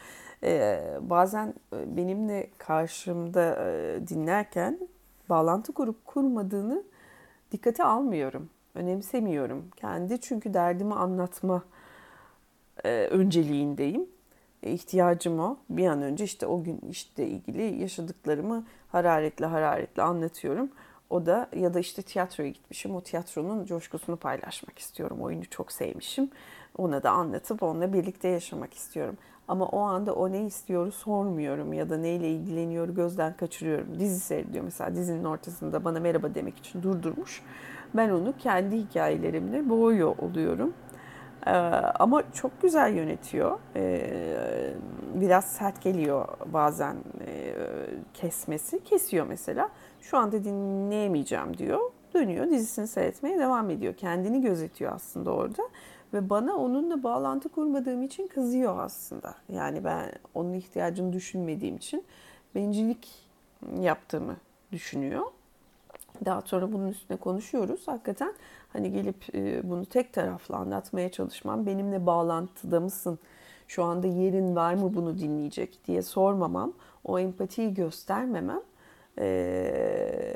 E, 0.44 0.84
bazen 1.02 1.54
benimle 1.74 2.50
karşımda 2.58 3.70
e, 3.70 4.00
dinlerken 4.08 4.80
bağlantı 5.30 5.74
kurup 5.74 6.06
kurmadığını 6.06 6.84
dikkate 7.52 7.84
almıyorum, 7.84 8.50
önemsemiyorum. 8.76 9.70
Kendi 9.76 10.22
çünkü 10.22 10.54
derdimi 10.54 10.94
anlatma 10.94 11.64
e, 12.84 12.90
önceliğindeyim. 12.90 14.08
E, 14.64 14.72
ihtiyacım 14.72 15.40
o. 15.40 15.58
Bir 15.70 15.88
an 15.88 16.02
önce 16.02 16.24
işte 16.24 16.48
o 16.48 16.64
gün 16.64 16.82
işte 16.90 17.28
ilgili 17.28 17.82
yaşadıklarımı 17.82 18.66
hararetle 18.92 19.46
hararetle 19.46 20.02
anlatıyorum. 20.04 20.70
O 21.10 21.26
da 21.26 21.50
ya 21.56 21.74
da 21.74 21.80
işte 21.80 22.02
tiyatroya 22.02 22.50
gitmişim. 22.50 22.96
O 22.96 23.02
tiyatronun 23.02 23.66
coşkusunu 23.66 24.18
paylaşmak 24.18 24.80
istiyorum. 24.80 25.22
Oyunu 25.22 25.46
çok 25.46 25.72
sevmişim. 25.72 26.30
Ona 26.78 27.04
da 27.04 27.12
anlatıp 27.12 27.64
onunla 27.64 27.94
birlikte 27.94 28.28
yaşamak 28.28 28.74
istiyorum. 28.74 29.18
Ama 29.48 29.66
o 29.66 29.80
anda 29.80 30.14
o 30.14 30.32
ne 30.32 30.46
istiyor 30.46 30.92
sormuyorum 30.92 31.74
ya 31.74 31.90
da 31.90 31.98
neyle 31.98 32.30
ilgileniyor 32.30 32.90
gözden 32.90 33.38
kaçırıyorum. 33.38 34.00
Dizi 34.00 34.20
seyrediyor 34.20 34.64
mesela 34.64 34.96
dizinin 34.96 35.24
ortasında 35.24 35.86
bana 35.86 36.00
merhaba 36.00 36.36
demek 36.36 36.58
için 36.58 36.84
durdurmuş. 36.84 37.44
Ben 37.94 38.10
onu 38.10 38.34
kendi 38.40 38.78
hikayelerimle 38.78 39.70
boğuyor 39.70 40.18
oluyorum. 40.18 40.74
Ee, 41.48 41.52
ama 42.00 42.24
çok 42.34 42.62
güzel 42.62 42.96
yönetiyor. 42.96 43.60
Ee, 43.76 44.74
biraz 45.16 45.46
sert 45.46 45.82
geliyor 45.82 46.28
bazen 46.46 46.96
e, 47.28 47.54
kesmesi. 48.14 48.84
Kesiyor 48.84 49.28
mesela. 49.28 49.70
Şu 50.02 50.18
anda 50.18 50.44
dinleyemeyeceğim 50.44 51.58
diyor. 51.58 51.80
Dönüyor 52.14 52.50
dizisini 52.50 52.88
seyretmeye 52.88 53.40
devam 53.40 53.70
ediyor. 53.70 53.94
Kendini 53.94 54.42
gözetiyor 54.42 54.92
aslında 54.96 55.32
orada. 55.32 55.64
Ve 56.14 56.30
bana 56.30 56.56
onunla 56.56 57.04
bağlantı 57.04 57.50
kurmadığım 57.50 58.04
için 58.04 58.28
kızıyor 58.28 58.80
aslında. 58.80 59.36
Yani 59.50 59.84
ben 59.84 60.12
onun 60.34 60.54
ihtiyacını 60.54 61.14
düşünmediğim 61.14 61.76
için 61.76 62.04
bencillik 62.56 63.08
yaptığımı 63.80 64.38
düşünüyor. 64.72 65.26
Daha 66.26 66.42
sonra 66.42 66.74
bunun 66.74 66.88
üstüne 66.88 67.18
konuşuyoruz. 67.18 67.88
Hakikaten 67.88 68.34
hani 68.74 68.92
gelip 68.92 69.36
e, 69.36 69.70
bunu 69.70 69.86
tek 69.86 70.14
taraflı 70.14 70.56
anlatmaya 70.56 71.12
çalışmam, 71.12 71.66
benimle 71.66 72.06
bağlantıda 72.06 72.80
mısın, 72.80 73.20
şu 73.68 73.84
anda 73.84 74.08
yerin 74.08 74.56
var 74.56 74.74
mı 74.74 74.96
bunu 74.96 75.20
dinleyecek 75.20 75.80
diye 75.88 76.02
sormamam, 76.02 76.74
o 77.04 77.20
empatiyi 77.20 77.74
göstermemem 77.74 78.62
e, 79.20 80.34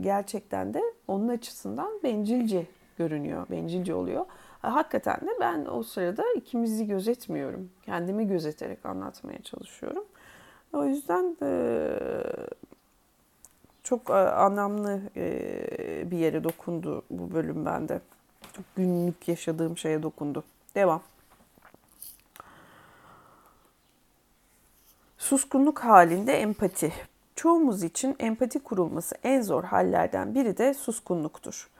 gerçekten 0.00 0.74
de 0.74 0.82
onun 1.08 1.28
açısından 1.28 2.00
bencilce 2.04 2.66
görünüyor, 2.98 3.46
bencilce 3.50 3.94
oluyor. 3.94 4.26
Hakikaten 4.62 5.20
de 5.20 5.30
ben 5.40 5.66
o 5.66 5.82
sırada 5.82 6.24
ikimizi 6.36 6.86
gözetmiyorum. 6.86 7.70
Kendimi 7.82 8.28
gözeterek 8.28 8.86
anlatmaya 8.86 9.42
çalışıyorum. 9.42 10.04
O 10.72 10.84
yüzden 10.84 11.36
e, 11.42 11.50
çok 13.82 14.10
anlamlı 14.10 15.00
bir 16.10 16.18
yere 16.18 16.44
dokundu 16.44 17.02
bu 17.10 17.34
bölüm 17.34 17.66
bende. 17.66 18.00
Çok 18.52 18.64
günlük 18.76 19.28
yaşadığım 19.28 19.78
şeye 19.78 20.02
dokundu. 20.02 20.44
Devam. 20.74 21.02
Suskunluk 25.18 25.78
halinde 25.78 26.32
empati. 26.32 26.92
Çoğumuz 27.36 27.82
için 27.82 28.16
empati 28.18 28.58
kurulması 28.58 29.16
en 29.24 29.42
zor 29.42 29.64
hallerden 29.64 30.34
biri 30.34 30.58
de 30.58 30.74
suskunluktur. 30.74 31.70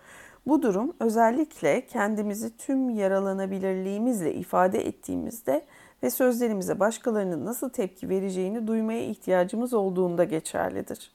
Bu 0.50 0.62
durum 0.62 0.92
özellikle 1.00 1.86
kendimizi 1.86 2.56
tüm 2.56 2.90
yaralanabilirliğimizle 2.90 4.34
ifade 4.34 4.86
ettiğimizde 4.86 5.64
ve 6.02 6.10
sözlerimize 6.10 6.80
başkalarının 6.80 7.44
nasıl 7.44 7.68
tepki 7.68 8.08
vereceğini 8.08 8.66
duymaya 8.66 9.02
ihtiyacımız 9.02 9.74
olduğunda 9.74 10.24
geçerlidir. 10.24 11.12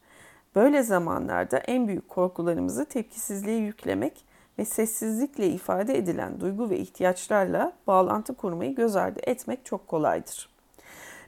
Böyle 0.56 0.84
zamanlarda 0.84 1.58
en 1.58 1.88
büyük 1.88 2.10
korkularımızı 2.10 2.86
tepkisizliğe 2.86 3.58
yüklemek 3.58 4.26
ve 4.60 4.66
sessizlikle 4.66 5.48
ifade 5.48 5.98
edilen 5.98 6.40
duygu 6.40 6.70
ve 6.70 6.78
ihtiyaçlarla 6.78 7.74
bağlantı 7.88 8.34
kurmayı 8.34 8.76
göz 8.76 8.96
ardı 8.96 9.20
etmek 9.24 9.66
çok 9.66 9.88
kolaydır. 9.88 10.50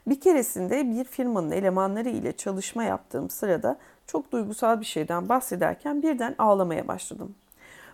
Bir 0.06 0.20
keresinde 0.20 0.90
bir 0.90 1.04
firmanın 1.04 1.50
elemanları 1.50 2.08
ile 2.08 2.32
çalışma 2.32 2.84
yaptığım 2.84 3.30
sırada 3.30 3.78
çok 4.06 4.32
duygusal 4.32 4.80
bir 4.80 4.86
şeyden 4.86 5.28
bahsederken 5.28 6.02
birden 6.02 6.34
ağlamaya 6.38 6.88
başladım. 6.88 7.34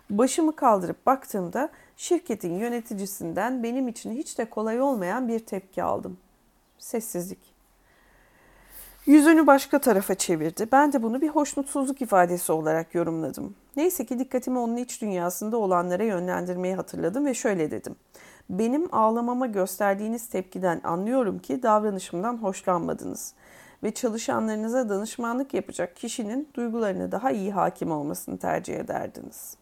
Başımı 0.09 0.55
kaldırıp 0.55 1.05
baktığımda 1.05 1.69
şirketin 1.97 2.57
yöneticisinden 2.57 3.63
benim 3.63 3.87
için 3.87 4.11
hiç 4.11 4.37
de 4.37 4.45
kolay 4.45 4.81
olmayan 4.81 5.27
bir 5.27 5.39
tepki 5.39 5.83
aldım. 5.83 6.17
Sessizlik. 6.77 7.55
Yüzünü 9.05 9.47
başka 9.47 9.79
tarafa 9.79 10.15
çevirdi. 10.15 10.67
Ben 10.71 10.93
de 10.93 11.03
bunu 11.03 11.21
bir 11.21 11.27
hoşnutsuzluk 11.27 12.01
ifadesi 12.01 12.51
olarak 12.51 12.95
yorumladım. 12.95 13.55
Neyse 13.75 14.05
ki 14.05 14.19
dikkatimi 14.19 14.59
onun 14.59 14.77
iç 14.77 15.01
dünyasında 15.01 15.57
olanlara 15.57 16.03
yönlendirmeyi 16.03 16.75
hatırladım 16.75 17.25
ve 17.25 17.33
şöyle 17.33 17.71
dedim. 17.71 17.95
Benim 18.49 18.95
ağlamama 18.95 19.47
gösterdiğiniz 19.47 20.29
tepkiden 20.29 20.81
anlıyorum 20.83 21.39
ki 21.39 21.63
davranışımdan 21.63 22.37
hoşlanmadınız 22.37 23.33
ve 23.83 23.93
çalışanlarınıza 23.93 24.89
danışmanlık 24.89 25.53
yapacak 25.53 25.95
kişinin 25.95 26.49
duygularına 26.53 27.11
daha 27.11 27.31
iyi 27.31 27.51
hakim 27.51 27.91
olmasını 27.91 28.37
tercih 28.37 28.75
ederdiniz. 28.75 29.57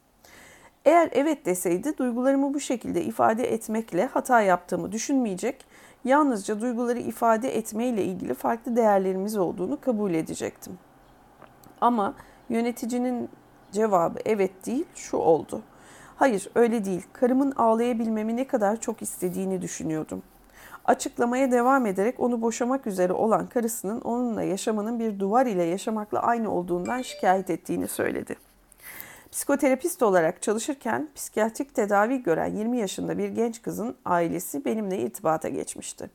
Eğer 0.85 1.09
evet 1.11 1.45
deseydi 1.45 1.97
duygularımı 1.97 2.53
bu 2.53 2.59
şekilde 2.59 3.03
ifade 3.03 3.53
etmekle 3.53 4.05
hata 4.05 4.41
yaptığımı 4.41 4.91
düşünmeyecek, 4.91 5.65
yalnızca 6.05 6.61
duyguları 6.61 6.99
ifade 6.99 7.57
etmeyle 7.57 8.03
ilgili 8.03 8.33
farklı 8.33 8.75
değerlerimiz 8.75 9.37
olduğunu 9.37 9.81
kabul 9.81 10.13
edecektim. 10.13 10.77
Ama 11.81 12.13
yöneticinin 12.49 13.29
cevabı 13.71 14.19
evet 14.25 14.65
değil 14.65 14.85
şu 14.95 15.17
oldu. 15.17 15.61
Hayır 16.15 16.49
öyle 16.55 16.85
değil. 16.85 17.05
Karımın 17.13 17.51
ağlayabilmemi 17.51 18.35
ne 18.35 18.47
kadar 18.47 18.81
çok 18.81 19.01
istediğini 19.01 19.61
düşünüyordum. 19.61 20.23
Açıklamaya 20.85 21.51
devam 21.51 21.85
ederek 21.85 22.19
onu 22.19 22.41
boşamak 22.41 22.87
üzere 22.87 23.13
olan 23.13 23.47
karısının 23.47 24.01
onunla 24.01 24.43
yaşamanın 24.43 24.99
bir 24.99 25.19
duvar 25.19 25.45
ile 25.45 25.63
yaşamakla 25.63 26.19
aynı 26.19 26.51
olduğundan 26.51 27.01
şikayet 27.01 27.49
ettiğini 27.49 27.87
söyledi. 27.87 28.35
Psikoterapist 29.33 30.03
olarak 30.03 30.41
çalışırken 30.41 31.09
psikiyatrik 31.15 31.75
tedavi 31.75 32.23
gören 32.23 32.55
20 32.55 32.77
yaşında 32.77 33.17
bir 33.17 33.29
genç 33.29 33.61
kızın 33.61 33.95
ailesi 34.05 34.65
benimle 34.65 34.99
irtibata 34.99 35.49
geçmişti. 35.49 36.09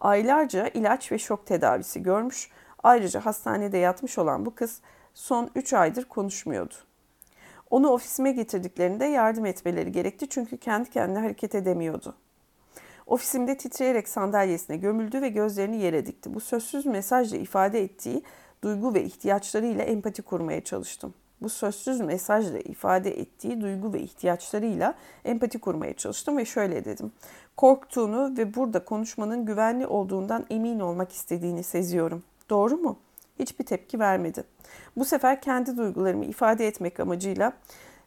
Aylarca 0.00 0.68
ilaç 0.68 1.12
ve 1.12 1.18
şok 1.18 1.46
tedavisi 1.46 2.02
görmüş, 2.02 2.50
ayrıca 2.82 3.26
hastanede 3.26 3.78
yatmış 3.78 4.18
olan 4.18 4.46
bu 4.46 4.54
kız 4.54 4.80
son 5.14 5.50
3 5.54 5.72
aydır 5.72 6.04
konuşmuyordu. 6.04 6.74
Onu 7.70 7.88
ofisime 7.88 8.32
getirdiklerinde 8.32 9.04
yardım 9.04 9.46
etmeleri 9.46 9.92
gerekti 9.92 10.28
çünkü 10.28 10.56
kendi 10.56 10.90
kendine 10.90 11.18
hareket 11.18 11.54
edemiyordu. 11.54 12.14
Ofisimde 13.06 13.56
titreyerek 13.56 14.08
sandalyesine 14.08 14.76
gömüldü 14.76 15.22
ve 15.22 15.28
gözlerini 15.28 15.76
yere 15.76 16.06
dikti. 16.06 16.34
Bu 16.34 16.40
sözsüz 16.40 16.86
mesajla 16.86 17.36
ifade 17.36 17.82
ettiği 17.82 18.22
duygu 18.64 18.94
ve 18.94 19.04
ihtiyaçlarıyla 19.04 19.84
empati 19.84 20.22
kurmaya 20.22 20.64
çalıştım. 20.64 21.14
Bu 21.42 21.48
sözsüz 21.48 22.00
mesajla 22.00 22.58
ifade 22.58 23.20
ettiği 23.20 23.60
duygu 23.60 23.92
ve 23.92 24.00
ihtiyaçlarıyla 24.00 24.94
empati 25.24 25.58
kurmaya 25.58 25.94
çalıştım 25.94 26.36
ve 26.36 26.44
şöyle 26.44 26.84
dedim. 26.84 27.12
Korktuğunu 27.56 28.34
ve 28.38 28.54
burada 28.54 28.84
konuşmanın 28.84 29.46
güvenli 29.46 29.86
olduğundan 29.86 30.46
emin 30.50 30.80
olmak 30.80 31.12
istediğini 31.12 31.62
seziyorum. 31.62 32.22
Doğru 32.50 32.76
mu? 32.76 32.98
Hiçbir 33.38 33.66
tepki 33.66 33.98
vermedi. 33.98 34.44
Bu 34.96 35.04
sefer 35.04 35.40
kendi 35.40 35.76
duygularımı 35.76 36.24
ifade 36.24 36.66
etmek 36.66 37.00
amacıyla 37.00 37.52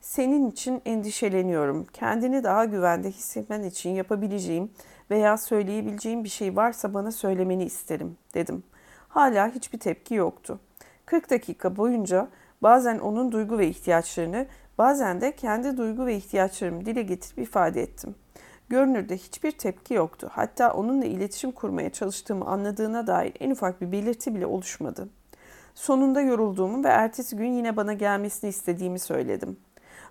senin 0.02 0.52
için 0.52 0.82
endişeleniyorum. 0.86 1.86
Kendini 1.94 2.44
daha 2.44 2.66
güvende 2.66 3.12
hissetmen 3.12 3.64
için 3.64 3.90
yapabileceğim 3.90 4.72
veya 5.12 5.38
söyleyebileceğim 5.38 6.24
bir 6.24 6.30
şey 6.30 6.56
varsa 6.56 6.94
bana 6.94 7.12
söylemeni 7.12 7.64
isterim 7.64 8.18
dedim. 8.34 8.64
Hala 9.08 9.48
hiçbir 9.48 9.80
tepki 9.80 10.16
yoktu. 10.16 10.60
40 11.06 11.30
dakika 11.30 11.78
boyunca 11.78 12.28
bazen 12.62 13.00
onun 13.00 13.32
duygu 13.32 13.58
ve 13.58 13.68
ihtiyaçlarını, 13.68 14.46
bazen 14.78 15.22
de 15.22 15.32
kendi 15.32 15.78
duygu 15.78 16.06
ve 16.06 16.16
ihtiyaçlarımı 16.16 16.86
dile 16.86 17.02
getirip 17.02 17.40
ifade 17.40 17.82
ettim. 17.82 18.16
Görünürde 18.70 19.18
hiçbir 19.18 19.52
tepki 19.52 19.94
yoktu. 19.94 20.30
Hatta 20.32 20.74
onunla 20.74 21.06
iletişim 21.06 21.52
kurmaya 21.52 21.90
çalıştığımı 21.90 22.46
anladığına 22.46 23.08
dair 23.08 23.34
en 23.40 23.52
ufak 23.52 23.82
bir 23.82 23.92
belirti 23.92 24.36
bile 24.36 24.46
oluşmadı. 24.46 25.10
Sonunda 25.76 26.22
yorulduğumu 26.22 26.84
ve 26.84 26.88
ertesi 26.88 27.36
gün 27.36 27.54
yine 27.54 27.78
bana 27.78 27.94
gelmesini 27.94 28.50
istediğimi 28.50 29.00
söyledim. 29.00 29.58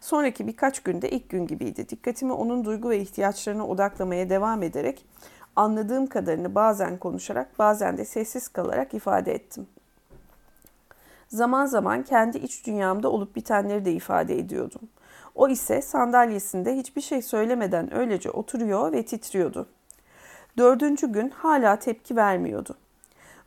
Sonraki 0.00 0.46
birkaç 0.46 0.80
günde 0.80 1.10
ilk 1.10 1.28
gün 1.28 1.46
gibiydi. 1.46 1.88
Dikkatimi 1.88 2.32
onun 2.32 2.64
duygu 2.64 2.90
ve 2.90 2.98
ihtiyaçlarına 2.98 3.66
odaklamaya 3.66 4.30
devam 4.30 4.62
ederek 4.62 5.06
anladığım 5.56 6.06
kadarını 6.06 6.54
bazen 6.54 6.98
konuşarak 6.98 7.58
bazen 7.58 7.96
de 7.96 8.04
sessiz 8.04 8.48
kalarak 8.48 8.94
ifade 8.94 9.34
ettim. 9.34 9.66
Zaman 11.34 11.66
zaman 11.66 12.02
kendi 12.02 12.38
iç 12.38 12.66
dünyamda 12.66 13.08
olup 13.10 13.36
bitenleri 13.36 13.84
de 13.84 13.92
ifade 13.92 14.38
ediyordum. 14.38 14.80
O 15.34 15.48
ise 15.48 15.82
sandalyesinde 15.82 16.76
hiçbir 16.76 17.00
şey 17.00 17.22
söylemeden 17.22 17.94
öylece 17.94 18.30
oturuyor 18.30 18.92
ve 18.92 19.04
titriyordu. 19.04 19.66
Dördüncü 20.58 21.12
gün 21.12 21.28
hala 21.30 21.78
tepki 21.78 22.16
vermiyordu. 22.16 22.76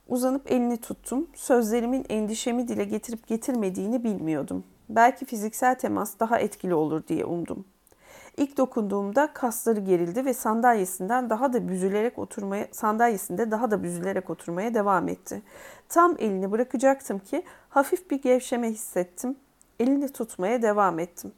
Uzanıp 0.08 0.52
elini 0.52 0.78
tuttum. 0.78 1.28
Sözlerimin 1.36 2.06
endişemi 2.10 2.68
dile 2.68 2.84
getirip 2.84 3.28
getirmediğini 3.28 4.04
bilmiyordum. 4.04 4.64
Belki 4.90 5.26
fiziksel 5.26 5.76
temas 5.76 6.20
daha 6.20 6.40
etkili 6.40 6.74
olur 6.74 7.08
diye 7.08 7.26
umdum. 7.26 7.66
İlk 8.38 8.58
dokunduğumda 8.58 9.34
kasları 9.34 9.80
gerildi 9.80 10.26
ve 10.26 10.34
sandalyesinden 10.34 11.30
daha 11.30 11.54
da 11.54 11.68
büzülerek 11.68 12.20
oturmaya 12.20 12.68
sandalyesinde 12.72 13.52
daha 13.52 13.72
da 13.72 13.84
büzülerek 13.84 14.30
oturmaya 14.30 14.74
devam 14.74 15.08
etti. 15.08 15.42
Tam 15.90 16.16
elini 16.20 16.52
bırakacaktım 16.52 17.20
ki 17.20 17.44
hafif 17.70 18.12
bir 18.12 18.22
gevşeme 18.22 18.70
hissettim. 18.70 19.38
Elini 19.80 20.12
tutmaya 20.12 20.62
devam 20.62 21.00
ettim. 21.00 21.32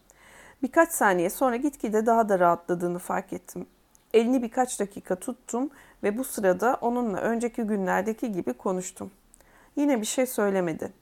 Birkaç 0.63 0.91
saniye 0.91 1.29
sonra 1.29 1.55
gitgide 1.55 2.05
daha 2.05 2.29
da 2.29 2.39
rahatladığını 2.39 2.99
fark 2.99 3.33
ettim. 3.33 3.65
Elini 4.13 4.43
birkaç 4.43 4.79
dakika 4.79 5.15
tuttum 5.15 5.69
ve 6.03 6.17
bu 6.17 6.23
sırada 6.23 6.77
onunla 6.81 7.17
önceki 7.17 7.63
günlerdeki 7.63 8.31
gibi 8.31 8.53
konuştum. 8.53 9.11
Yine 9.75 10.01
bir 10.01 10.05
şey 10.05 10.25
söylemedi. 10.25 10.93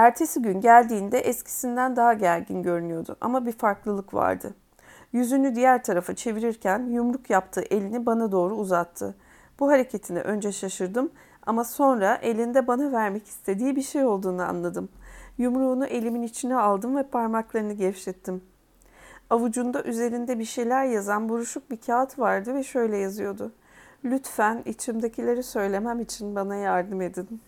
Ertesi 0.00 0.42
gün 0.42 0.60
geldiğinde 0.60 1.18
eskisinden 1.18 1.96
daha 1.96 2.12
gergin 2.12 2.62
görünüyordu 2.62 3.16
ama 3.20 3.46
bir 3.46 3.52
farklılık 3.52 4.14
vardı. 4.14 4.54
Yüzünü 5.12 5.54
diğer 5.54 5.84
tarafa 5.84 6.14
çevirirken 6.14 6.86
yumruk 6.86 7.30
yaptığı 7.30 7.60
elini 7.60 8.06
bana 8.06 8.32
doğru 8.32 8.54
uzattı. 8.54 9.14
Bu 9.58 9.68
hareketine 9.70 10.20
önce 10.20 10.52
şaşırdım 10.52 11.10
ama 11.46 11.64
sonra 11.64 12.14
elinde 12.14 12.66
bana 12.66 12.92
vermek 12.92 13.26
istediği 13.26 13.76
bir 13.76 13.82
şey 13.82 14.04
olduğunu 14.04 14.42
anladım. 14.42 14.88
Yumruğunu 15.38 15.86
elimin 15.86 16.22
içine 16.22 16.56
aldım 16.56 16.96
ve 16.96 17.02
parmaklarını 17.02 17.72
gevşettim. 17.72 18.42
Avucunda 19.30 19.82
üzerinde 19.82 20.38
bir 20.38 20.44
şeyler 20.44 20.84
yazan 20.84 21.28
buruşuk 21.28 21.70
bir 21.70 21.76
kağıt 21.76 22.18
vardı 22.18 22.54
ve 22.54 22.64
şöyle 22.64 22.96
yazıyordu. 22.96 23.52
Lütfen 24.04 24.62
içimdekileri 24.66 25.42
söylemem 25.42 26.00
için 26.00 26.34
bana 26.34 26.56
yardım 26.56 27.02
edin. 27.02 27.40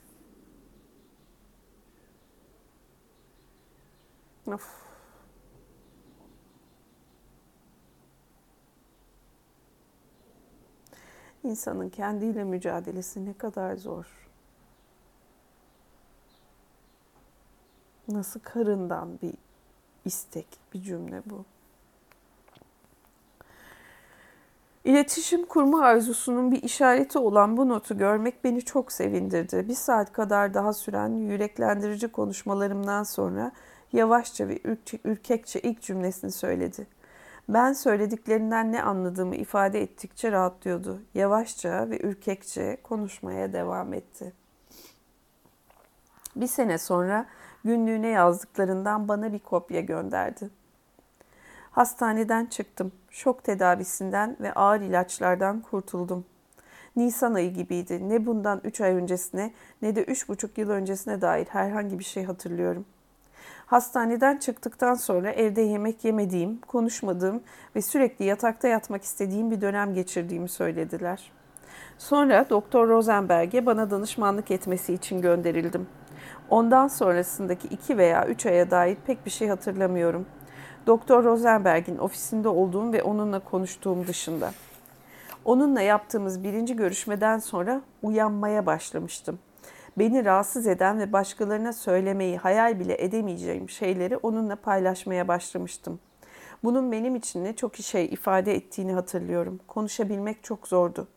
Of. 4.47 4.83
İnsanın 11.45 11.89
kendiyle 11.89 12.45
mücadelesi 12.45 13.27
ne 13.27 13.33
kadar 13.33 13.77
zor. 13.77 14.29
Nasıl 18.09 18.41
karından 18.41 19.19
bir 19.23 19.35
istek, 20.05 20.47
bir 20.75 20.83
cümle 20.83 21.23
bu. 21.27 21.45
İletişim 24.85 25.47
kurma 25.47 25.85
arzusunun 25.85 26.53
bir 26.53 26.63
işareti 26.63 27.19
olan 27.19 27.57
bu 27.57 27.69
notu 27.69 27.99
görmek 27.99 28.45
beni 28.45 28.63
çok 28.63 28.93
sevindirdi. 28.93 29.69
Bir 29.69 29.75
saat 29.75 30.13
kadar 30.13 30.55
daha 30.55 30.73
süren 30.73 31.09
yüreklendirici 31.09 32.09
konuşmalarımdan 32.09 33.03
sonra 33.03 33.53
yavaşça 33.93 34.49
ve 34.49 34.61
ürkekçe 35.05 35.61
ilk 35.61 35.83
cümlesini 35.83 36.31
söyledi. 36.31 36.87
Ben 37.49 37.73
söylediklerinden 37.73 38.73
ne 38.73 38.83
anladığımı 38.83 39.37
ifade 39.37 39.83
ettikçe 39.83 40.33
rahatlıyordu. 40.33 41.03
Yavaşça 41.15 41.91
ve 41.91 42.01
ürkekçe 42.01 42.77
konuşmaya 42.83 43.53
devam 43.53 43.95
etti. 43.95 44.33
Bir 46.37 46.47
sene 46.47 46.79
sonra 46.79 47.27
günlüğüne 47.65 48.09
yazdıklarından 48.09 49.09
bana 49.09 49.33
bir 49.33 49.39
kopya 49.39 49.81
gönderdi. 49.81 50.51
Hastaneden 51.71 52.47
çıktım. 52.47 52.93
Şok 53.11 53.45
tedavisinden 53.45 54.37
ve 54.41 54.53
ağır 54.53 54.81
ilaçlardan 54.81 55.61
kurtuldum. 55.61 56.25
Nisan 56.97 57.35
ayı 57.35 57.55
gibiydi. 57.55 58.09
Ne 58.09 58.27
bundan 58.27 58.61
üç 58.65 58.81
ay 58.81 58.93
öncesine 58.93 59.53
ne 59.83 59.97
de 59.97 60.05
üç 60.05 60.29
buçuk 60.29 60.59
yıl 60.59 60.71
öncesine 60.71 61.21
dair 61.21 61.47
herhangi 61.47 61.99
bir 61.99 62.05
şey 62.05 62.25
hatırlıyorum. 62.25 62.85
Hastaneden 63.73 64.37
çıktıktan 64.37 64.95
sonra 64.95 65.31
evde 65.31 65.61
yemek 65.61 66.05
yemediğim, 66.05 66.61
konuşmadığım 66.61 67.43
ve 67.77 67.83
sürekli 67.83 68.25
yatakta 68.25 68.69
yatmak 68.69 69.03
istediğim 69.03 69.51
bir 69.51 69.61
dönem 69.61 69.95
geçirdiğimi 69.95 70.49
söylediler. 70.49 71.33
Sonra 71.99 72.47
Doktor 72.51 72.89
Rosenberg'e 72.89 73.67
bana 73.67 73.91
danışmanlık 73.91 74.51
etmesi 74.51 74.95
için 74.95 75.23
gönderildim. 75.23 75.87
Ondan 76.51 76.89
sonrasındaki 76.89 77.69
iki 77.69 77.99
veya 77.99 78.27
üç 78.27 78.47
aya 78.47 78.71
dair 78.71 78.97
pek 79.07 79.27
bir 79.27 79.31
şey 79.31 79.49
hatırlamıyorum. 79.49 80.27
Doktor 80.87 81.25
Rosenberg'in 81.25 81.99
ofisinde 81.99 82.49
olduğum 82.49 82.93
ve 82.93 83.03
onunla 83.03 83.39
konuştuğum 83.39 84.07
dışında. 84.07 84.53
Onunla 85.45 85.81
yaptığımız 85.81 86.45
birinci 86.45 86.77
görüşmeden 86.77 87.39
sonra 87.39 87.81
uyanmaya 88.03 88.67
başlamıştım. 88.67 89.39
Beni 89.99 90.25
rahatsız 90.25 90.67
eden 90.67 90.99
ve 90.99 91.13
başkalarına 91.13 91.73
söylemeyi 91.73 92.37
hayal 92.37 92.81
bile 92.81 93.05
edemeyeceğim 93.05 93.69
şeyleri 93.69 94.17
onunla 94.17 94.57
paylaşmaya 94.57 95.29
başlamıştım. 95.29 96.01
Bunun 96.65 96.93
benim 96.93 97.17
için 97.17 97.45
ne 97.45 97.57
çok 97.57 97.77
şey 97.77 98.05
ifade 98.05 98.55
ettiğini 98.55 98.93
hatırlıyorum. 98.93 99.61
Konuşabilmek 99.69 100.45
çok 100.45 100.69
zordu. 100.69 101.09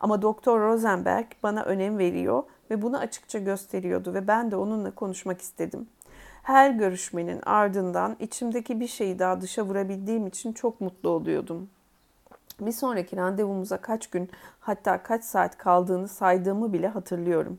Ama 0.00 0.22
Doktor 0.22 0.60
Rosenberg 0.60 1.26
bana 1.42 1.62
önem 1.62 1.98
veriyor 1.98 2.42
ve 2.70 2.82
bunu 2.82 2.98
açıkça 2.98 3.38
gösteriyordu 3.38 4.14
ve 4.14 4.26
ben 4.28 4.50
de 4.50 4.56
onunla 4.56 4.90
konuşmak 4.90 5.40
istedim. 5.40 5.86
Her 6.42 6.70
görüşmenin 6.70 7.40
ardından 7.46 8.16
içimdeki 8.20 8.80
bir 8.80 8.86
şeyi 8.86 9.18
daha 9.18 9.40
dışa 9.40 9.62
vurabildiğim 9.62 10.26
için 10.26 10.52
çok 10.52 10.80
mutlu 10.80 11.08
oluyordum. 11.08 11.70
Bir 12.60 12.72
sonraki 12.72 13.16
randevumuza 13.16 13.76
kaç 13.76 14.06
gün 14.06 14.30
hatta 14.60 15.02
kaç 15.02 15.24
saat 15.24 15.58
kaldığını 15.58 16.08
saydığımı 16.08 16.72
bile 16.72 16.88
hatırlıyorum. 16.88 17.58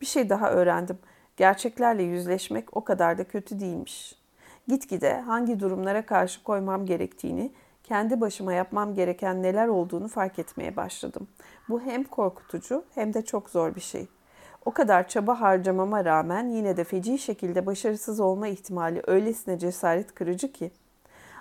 Bir 0.00 0.06
şey 0.06 0.30
daha 0.30 0.50
öğrendim. 0.50 0.98
Gerçeklerle 1.36 2.02
yüzleşmek 2.02 2.76
o 2.76 2.84
kadar 2.84 3.18
da 3.18 3.24
kötü 3.24 3.60
değilmiş. 3.60 4.18
Gitgide 4.68 5.20
hangi 5.20 5.60
durumlara 5.60 6.06
karşı 6.06 6.42
koymam 6.42 6.86
gerektiğini, 6.86 7.52
kendi 7.84 8.20
başıma 8.20 8.52
yapmam 8.52 8.94
gereken 8.94 9.42
neler 9.42 9.68
olduğunu 9.68 10.08
fark 10.08 10.38
etmeye 10.38 10.76
başladım. 10.76 11.28
Bu 11.68 11.80
hem 11.80 12.04
korkutucu 12.04 12.84
hem 12.94 13.14
de 13.14 13.22
çok 13.22 13.50
zor 13.50 13.74
bir 13.74 13.80
şey. 13.80 14.08
O 14.64 14.70
kadar 14.70 15.08
çaba 15.08 15.40
harcamama 15.40 16.04
rağmen 16.04 16.48
yine 16.48 16.76
de 16.76 16.84
feci 16.84 17.18
şekilde 17.18 17.66
başarısız 17.66 18.20
olma 18.20 18.48
ihtimali 18.48 19.02
öylesine 19.06 19.58
cesaret 19.58 20.14
kırıcı 20.14 20.52
ki. 20.52 20.70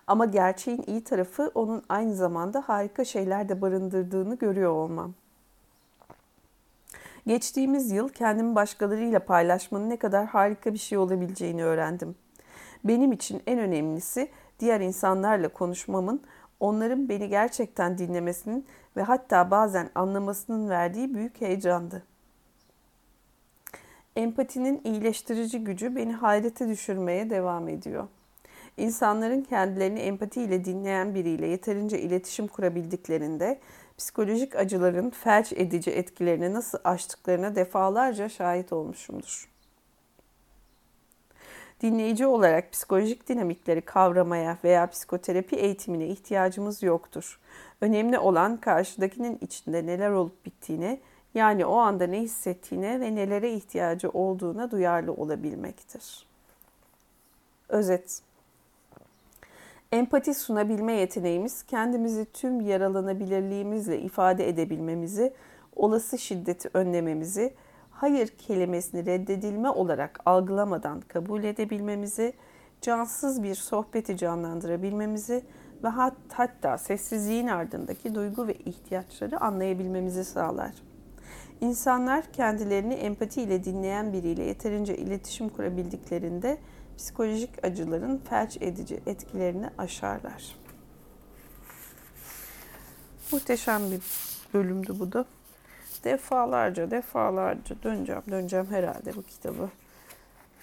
Ama 0.08 0.26
gerçeğin 0.26 0.84
iyi 0.88 1.04
tarafı 1.04 1.52
onun 1.56 1.84
aynı 1.90 2.16
zamanda 2.16 2.64
harika 2.68 3.06
şeyler 3.06 3.50
de 3.50 3.62
barındırdığını 3.62 4.36
görüyor 4.36 4.72
olmam. 4.72 5.14
Geçtiğimiz 7.28 7.92
yıl 7.92 8.10
kendimi 8.10 8.56
başkalarıyla 8.56 9.20
paylaşmanın 9.20 9.90
ne 9.90 9.98
kadar 9.98 10.26
harika 10.26 10.74
bir 10.74 10.80
şey 10.80 10.98
olabileceğini 10.98 11.64
öğrendim. 11.64 12.16
Benim 12.84 13.12
için 13.12 13.42
en 13.48 13.60
önemlisi 13.60 14.30
diğer 14.60 14.82
insanlarla 14.82 15.48
konuşmamın, 15.48 16.22
onların 16.60 17.10
beni 17.10 17.30
gerçekten 17.30 17.98
dinlemesinin 17.98 18.66
ve 18.98 19.02
hatta 19.02 19.52
bazen 19.52 19.90
anlamasının 19.96 20.70
verdiği 20.70 21.14
büyük 21.14 21.42
heyecandı. 21.42 22.04
Empatinin 24.16 24.82
iyileştirici 24.84 25.64
gücü 25.64 25.96
beni 25.96 26.14
hayrete 26.14 26.68
düşürmeye 26.68 27.30
devam 27.30 27.68
ediyor. 27.68 28.08
İnsanların 28.80 29.42
kendilerini 29.42 30.00
empatiyle 30.00 30.66
dinleyen 30.66 31.16
biriyle 31.16 31.48
yeterince 31.48 32.00
iletişim 32.00 32.48
kurabildiklerinde 32.48 33.60
psikolojik 33.98 34.56
acıların 34.56 35.10
felç 35.10 35.54
edici 35.54 35.92
etkilerini 35.92 36.54
nasıl 36.54 36.78
aştıklarına 36.84 37.56
defalarca 37.56 38.30
şahit 38.30 38.74
olmuşumdur. 38.74 39.50
Dinleyici 41.82 42.26
olarak 42.26 42.72
psikolojik 42.72 43.30
dinamikleri 43.30 43.82
kavramaya 43.82 44.58
veya 44.64 44.88
psikoterapi 44.88 45.56
eğitimine 45.56 46.08
ihtiyacımız 46.08 46.84
yoktur. 46.84 47.40
Önemli 47.82 48.20
olan 48.20 48.58
karşıdakinin 48.58 49.38
içinde 49.42 49.86
neler 49.86 50.10
olup 50.10 50.46
bittiğine, 50.46 51.00
yani 51.34 51.66
o 51.66 51.78
anda 51.78 52.08
ne 52.08 52.20
hissettiğine 52.20 53.00
ve 53.00 53.16
nelere 53.16 53.54
ihtiyacı 53.54 54.10
olduğuna 54.10 54.72
duyarlı 54.72 55.14
olabilmektir. 55.14 56.26
Özet 57.70 58.22
Empati 59.92 60.34
sunabilme 60.34 60.94
yeteneğimiz 60.94 61.64
kendimizi 61.64 62.26
tüm 62.26 62.62
yaralanabilirliğimizle 62.62 64.00
ifade 64.00 64.50
edebilmemizi, 64.50 65.34
olası 65.76 66.18
şiddeti 66.18 66.70
önlememizi, 66.74 67.54
hayır 67.92 68.28
kelimesini 68.28 69.06
reddedilme 69.06 69.70
olarak 69.70 70.20
algılamadan 70.26 71.02
kabul 71.02 71.44
edebilmemizi, 71.44 72.34
cansız 72.82 73.44
bir 73.44 73.56
sohbeti 73.56 74.18
canlandırabilmemizi 74.18 75.44
ve 75.84 75.88
hat, 75.88 76.16
hatta 76.34 76.78
sessizliğin 76.78 77.48
ardındaki 77.48 78.16
duygu 78.16 78.48
ve 78.48 78.54
ihtiyaçları 78.54 79.42
anlayabilmemizi 79.42 80.26
sağlar. 80.26 80.74
İnsanlar 81.62 82.24
kendilerini 82.34 82.94
empatiyle 82.94 83.64
dinleyen 83.64 84.14
biriyle 84.14 84.44
yeterince 84.44 84.98
iletişim 84.98 85.50
kurabildiklerinde 85.50 86.58
psikolojik 87.00 87.66
acıların 87.66 88.18
felç 88.18 88.58
edici 88.62 89.00
etkilerini 89.06 89.70
aşarlar. 89.78 90.56
Muhteşem 93.32 93.92
bir 93.92 94.02
bölümdü 94.54 95.00
bu 95.00 95.12
da. 95.12 95.26
Defalarca, 96.04 96.92
defalarca 96.92 97.76
döneceğim, 97.84 98.22
döneceğim 98.30 98.68
herhalde 98.72 99.16
bu 99.16 99.24
kitabı. 99.24 99.70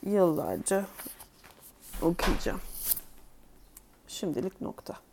Yıllarca 0.07 0.85
okuyacağım. 2.03 2.61
Şimdilik 4.09 4.61
nokta. 4.61 5.06